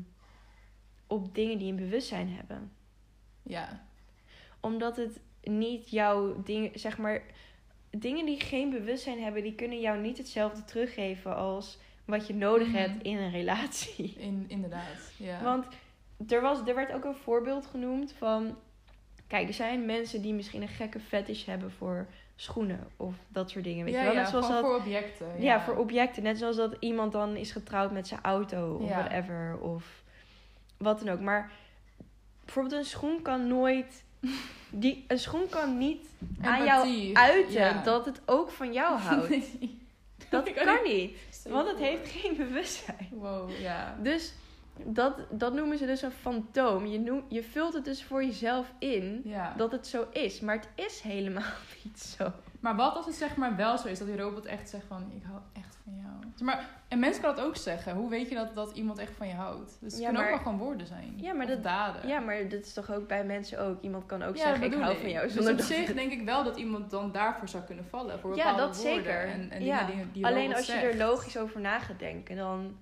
[1.07, 2.71] op dingen die een bewustzijn hebben.
[3.43, 3.83] Ja.
[4.59, 7.21] Omdat het niet jouw ding, zeg maar,
[7.89, 12.67] dingen die geen bewustzijn hebben, die kunnen jou niet hetzelfde teruggeven als wat je nodig
[12.67, 12.77] Mhm.
[12.77, 14.13] hebt in een relatie.
[14.17, 15.11] In, inderdaad.
[15.17, 15.43] Ja.
[15.43, 15.65] Want
[16.27, 18.57] er, was, er werd ook een voorbeeld genoemd van...
[19.27, 23.63] Kijk, er zijn mensen die misschien een gekke fetish hebben voor schoenen of dat soort
[23.63, 23.85] dingen.
[23.85, 24.15] Weet ja, je wel?
[24.15, 25.41] ja, Net zoals gewoon dat, voor objecten.
[25.41, 25.61] ja.
[25.61, 26.23] voor objecten.
[26.23, 28.97] Net zoals dat iemand dan is getrouwd met zijn auto of Ja.
[28.97, 29.57] whatever.
[29.59, 30.03] Of
[30.77, 31.19] wat dan ook.
[31.19, 31.51] Maar
[32.45, 34.03] bijvoorbeeld een schoen kan nooit...
[34.69, 36.07] Die, een schoen kan niet
[36.41, 37.81] aan jou uiten Ja.
[37.83, 39.29] dat het ook van jou houdt.
[39.29, 39.77] Nee.
[40.29, 41.17] Dat kan niet.
[41.49, 43.09] Want het heeft geen bewustzijn.
[43.11, 43.97] Wow, ja.
[44.01, 44.33] Dus
[44.83, 46.85] dat, dat noemen ze dus een fantoom.
[46.85, 49.53] Je, noem, je vult het dus voor jezelf in ja.
[49.57, 50.39] dat het zo is.
[50.39, 51.53] Maar het is helemaal
[51.83, 52.31] niet zo.
[52.65, 55.11] Maar wat als het zeg maar wel zo is dat die robot echt zegt van
[55.15, 56.43] ik hou echt van jou.
[56.43, 57.95] Maar, en mensen kan dat ook zeggen.
[57.95, 59.77] Hoe weet je dat, dat iemand echt van je houdt?
[59.81, 61.13] Dus het Ja, kunnen ook maar- wel gewoon woorden zijn.
[61.17, 62.07] Ja, maar dat- daden.
[62.07, 63.81] Ja, maar dat is toch ook bij mensen ook.
[63.81, 65.27] Iemand kan ook Ja, zeggen, ik hou van jou.
[65.27, 68.19] Dus op dat zich het- denk ik wel dat iemand dan daarvoor zou kunnen vallen.
[68.19, 69.27] Voor Ja, dat woorden zeker.
[69.27, 69.85] En, en Ja.
[69.85, 70.83] dingen die, die Alleen als je zegt.
[70.83, 72.77] er logisch over na gaat denken, dan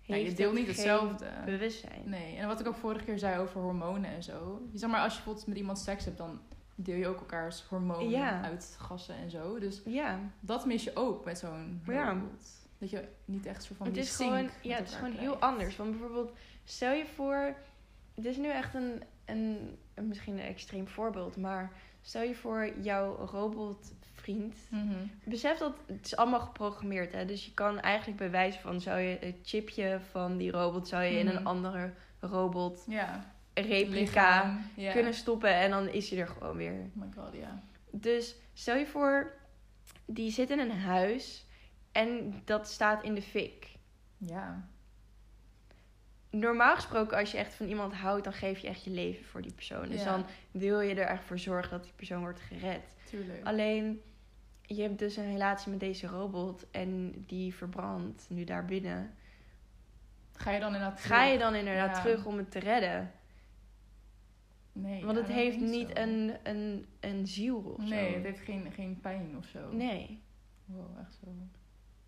[0.00, 1.26] Ja, heeft je deelt het niet hetzelfde.
[1.44, 2.02] bewustzijn.
[2.04, 4.62] Nee, en wat ik ook vorige keer zei over hormonen en zo.
[4.72, 6.40] Je zeg maar, als je bijvoorbeeld met iemand seks hebt, dan
[6.74, 8.42] deel je ook elkaars hormonen Ja.
[8.42, 9.58] uit gassen en zo.
[9.58, 12.08] Dus Ja, dat mis je ook met zo'n Ja.
[12.10, 12.44] robot.
[12.78, 15.76] Dat je niet echt soort van het is gewoon, ja, het is gewoon heel anders.
[15.76, 16.32] Want bijvoorbeeld,
[16.64, 17.54] stel je voor,
[18.14, 21.72] dit is nu echt een, een, een misschien een extreem voorbeeld, maar
[22.02, 24.56] stel je voor jouw robotvriend.
[24.70, 24.94] Mhm.
[25.24, 27.24] Besef dat het is allemaal geprogrammeerd, hè?
[27.24, 31.02] Dus je kan eigenlijk bij wijze van zou je het chipje van die robot zou
[31.02, 31.36] je in Mhm.
[31.36, 33.33] een andere robot Ja.
[33.54, 36.72] Replica Lichaam, kunnen stoppen en dan is hij er gewoon weer.
[36.72, 37.62] Oh my god, ja.
[37.90, 39.32] Dus stel je voor,
[40.04, 41.46] die zit in een huis
[41.92, 43.68] en dat staat in de fik.
[44.18, 44.68] Ja.
[46.30, 49.42] Normaal gesproken, als je echt van iemand houdt, dan geef je echt je leven voor
[49.42, 49.88] die persoon.
[49.88, 50.10] Dus Ja.
[50.10, 52.82] dan wil je er echt voor zorgen dat die persoon wordt gered.
[53.10, 53.44] Tuurlijk.
[53.46, 54.02] Alleen,
[54.62, 59.14] je hebt dus een relatie met deze robot en die verbrandt nu daar binnen.
[60.36, 62.02] Ga je dan inderdaad Ga je dan inderdaad Ja.
[62.02, 63.12] terug om het te redden?
[64.76, 65.04] Nee.
[65.04, 66.02] Want ja, het heeft niet zo.
[66.02, 68.14] een, een, een ziel of Nee, zo.
[68.14, 69.72] het heeft geen, geen pijn of zo.
[69.72, 70.22] Nee.
[70.64, 71.30] Wow, echt zo.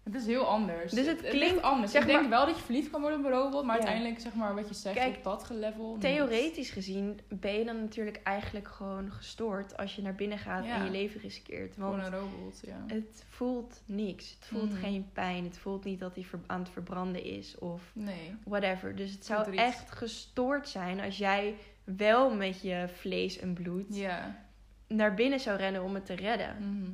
[0.03, 0.93] Het is heel anders.
[0.93, 1.93] Dus het ligt klinkt- anders.
[1.93, 3.83] zeg ik denk wel dat je verliefd kan worden op een robot, maar Ja.
[3.83, 5.93] uiteindelijk, zeg maar, wat je zegt Kijk, op dat level.
[5.93, 6.01] niet.
[6.01, 10.77] Theoretisch gezien ben je dan natuurlijk eigenlijk gewoon gestoord als je naar binnen gaat Ja.
[10.79, 11.75] en je leven riskeert.
[11.75, 12.85] Gewoon een robot, ja.
[12.87, 14.31] het voelt niks.
[14.35, 14.81] Het voelt Mhm.
[14.81, 15.45] geen pijn.
[15.45, 18.35] Het voelt niet dat hij aan het verbranden is of Nee.
[18.45, 18.97] whatever.
[18.97, 19.61] Dus het zou Verdriet.
[19.65, 21.55] echt gestoord zijn als jij
[21.87, 24.45] wel met je vlees en bloed Ja.
[24.89, 26.57] naar binnen zou rennen om het te redden.
[26.59, 26.91] Mhm.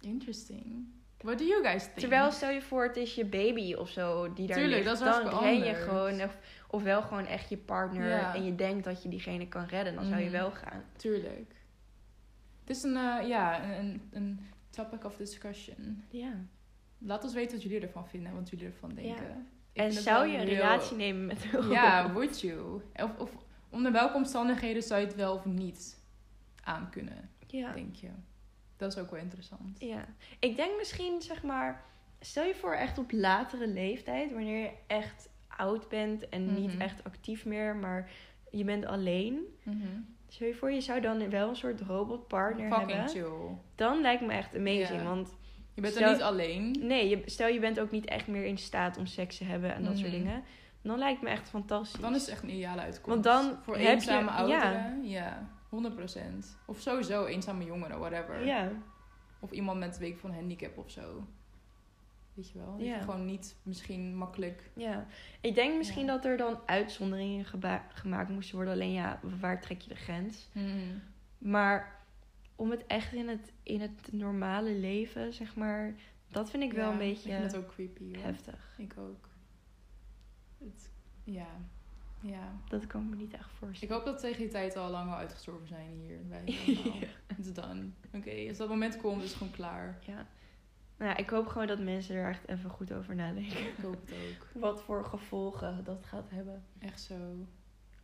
[0.00, 0.86] Interesting.
[1.22, 1.98] What do you guys think?
[1.98, 4.98] Terwijl stel je voor, het is je baby of zo die daar Tuurlijk, ligt.
[5.00, 6.38] dat is dan ren je gewoon, of,
[6.70, 8.34] ofwel gewoon echt je partner Ja.
[8.34, 10.32] en je denkt dat je diegene kan redden, dan zou je Mhm.
[10.32, 10.82] wel gaan.
[10.96, 11.54] Tuurlijk.
[12.60, 16.04] Het is een, eh, ja, een, een, een topic of discussion.
[16.10, 16.32] Ja.
[16.98, 19.48] Laat ons weten wat jullie ervan vinden en wat jullie ervan denken.
[19.72, 21.70] En zou je een relatie nemen met een robot?
[21.72, 22.82] Ja, would you?
[22.94, 23.30] Of, of
[23.70, 25.98] onder welke omstandigheden zou je het wel of niet
[26.62, 27.72] aan kunnen, ja.
[27.72, 28.08] denk je?
[28.76, 29.80] Dat is ook wel interessant.
[29.80, 30.04] Ja,
[30.38, 31.84] ik denk misschien zeg maar,
[32.20, 36.80] stel je voor echt op latere leeftijd, wanneer je echt oud bent en niet Mhm.
[36.80, 38.10] echt actief meer, maar
[38.50, 39.40] je bent alleen.
[39.62, 39.76] Mhm.
[40.28, 43.08] Stel je voor, je zou dan wel een soort robotpartner Fucking hebben.
[43.10, 43.56] chill.
[43.74, 45.36] Dan lijkt me echt amazing, want
[45.74, 46.76] Je bent Stel- er niet alleen.
[46.80, 49.74] nee, je, stel je bent ook niet echt meer in staat om seks te hebben
[49.74, 50.18] en dat soort Mhm.
[50.22, 50.42] dingen.
[50.82, 52.00] Dan lijkt me echt fantastisch.
[52.00, 53.06] Dan is het echt een ideale uitkomst.
[53.08, 54.36] Want dan Voor heb eenzame ja.
[54.36, 55.48] ouderen, ja.
[55.70, 56.18] 100%.
[56.64, 58.44] Of sowieso eenzame jongeren, whatever.
[58.46, 58.70] Ja,
[59.40, 61.26] Of iemand met een week van handicap of zo.
[62.34, 62.76] Weet je wel?
[62.76, 62.94] Dat Ja.
[62.94, 64.70] je gewoon niet misschien makkelijk...
[64.74, 65.06] ja.
[65.40, 66.12] Ik denk misschien Ja.
[66.12, 67.44] dat er dan uitzonderingen
[67.94, 68.74] gemaakt moesten worden.
[68.74, 70.48] Alleen ja, waar trek je de grens?
[71.38, 71.96] Maar
[72.56, 75.94] om het echt in het, in het normale leven, zeg maar,
[76.28, 78.14] dat vind ik wel Ja, een beetje Ik vind het ook creepy.
[78.14, 78.24] hoor.
[78.24, 78.74] heftig.
[78.78, 79.27] Ik ook.
[80.58, 80.90] Het,
[81.24, 81.46] ja.
[82.20, 82.52] Ja.
[82.68, 83.94] Dat kan ik me niet echt Ik voorstellen.
[83.94, 86.28] hoop dat tegen die tijd al lang al uitgestorven zijn hier.
[86.28, 86.44] Wij
[86.84, 87.08] allemaal.
[87.38, 87.88] It's done.
[88.12, 89.98] Oké, als dat moment komt, is het gewoon klaar.
[90.06, 90.26] Ja.
[90.96, 93.66] Nou ja, ik hoop gewoon dat mensen er echt even goed over nadenken.
[93.68, 94.46] Ik hoop het ook.
[94.60, 97.14] Wat voor gevolgen dat gaat hebben Echt zo.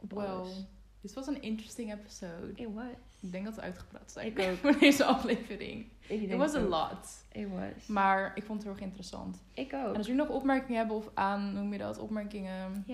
[0.00, 0.26] op Wel.
[0.26, 0.64] alles.
[1.00, 2.52] Dit was een interesting episode.
[2.54, 3.13] It was.
[3.24, 4.26] Ik denk dat we uitgepraat zijn.
[4.26, 4.56] Ik ook.
[4.72, 5.86] Voor deze aflevering.
[6.08, 6.68] Denk was a ook.
[6.68, 7.24] lot.
[7.32, 7.86] It was.
[7.86, 9.42] Maar ik vond het heel erg interessant.
[9.54, 9.96] ik En ook.
[9.96, 12.84] als jullie nog opmerkingen hebben of aan, noem je dat, opmerkingen,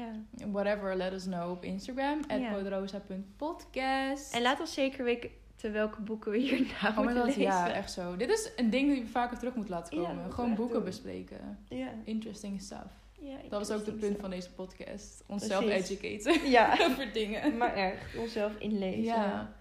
[0.50, 2.20] whatever, let us know op Instagram.
[2.52, 4.34] Podrosa.podcast.
[4.34, 5.30] En laat ons zeker weten
[5.72, 7.42] welke boeken we hierna Oh my moeten god, lezen.
[7.42, 8.16] ja, echt zo.
[8.16, 10.32] Dit is een ding die we vaker terug moeten laten komen.
[10.32, 10.84] Gewoon boeken doen.
[10.84, 11.58] bespreken.
[11.68, 11.88] Ja.
[12.04, 12.86] Interesting stuff.
[13.20, 14.20] ja Dat was ook het punt stuff.
[14.20, 15.24] van deze podcast.
[15.26, 15.90] Onszelf Precies.
[15.90, 17.56] educaten Ja, over dingen.
[17.56, 18.16] maar echt.
[18.18, 19.02] Onszelf inlezen.
[19.04, 19.52] Ja.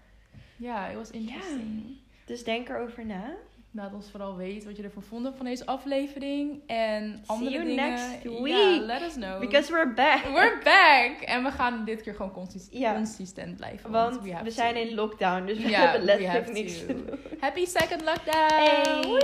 [0.60, 1.96] Ja, het was interesting.
[2.24, 3.34] Dus denk erover na.
[3.72, 6.60] Laat ons vooral weten wat je ervan vond van deze aflevering.
[6.66, 7.88] En andere you dingen.
[7.90, 8.80] next Ja, week.
[8.80, 9.40] let us know.
[9.40, 10.22] Because we're back.
[10.24, 11.20] We're back!
[11.20, 12.94] En we gaan dit keer gewoon consist Ja.
[12.94, 13.90] consistent blijven.
[13.90, 14.50] Want we, to.
[14.50, 16.86] zijn in lockdown, dus we Ja, hebben letterlijk have niks to.
[16.86, 17.18] te doen.
[17.40, 18.52] Happy second lockdown!
[18.54, 19.00] Hey.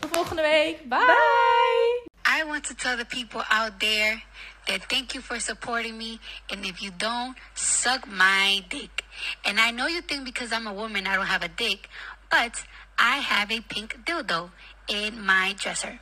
[0.00, 0.78] Tot volgende week.
[0.88, 0.98] Bye.
[0.98, 2.06] Bye!
[2.40, 4.22] I want to tell the people out there
[4.68, 6.20] that thank you for supporting me.
[6.50, 9.04] And if you don't, suck my dick.
[9.44, 11.88] And I know you think because I'm a woman, I don't have a dick,
[12.30, 12.64] but
[12.98, 14.50] I have a pink dildo
[14.88, 15.98] in my dresser.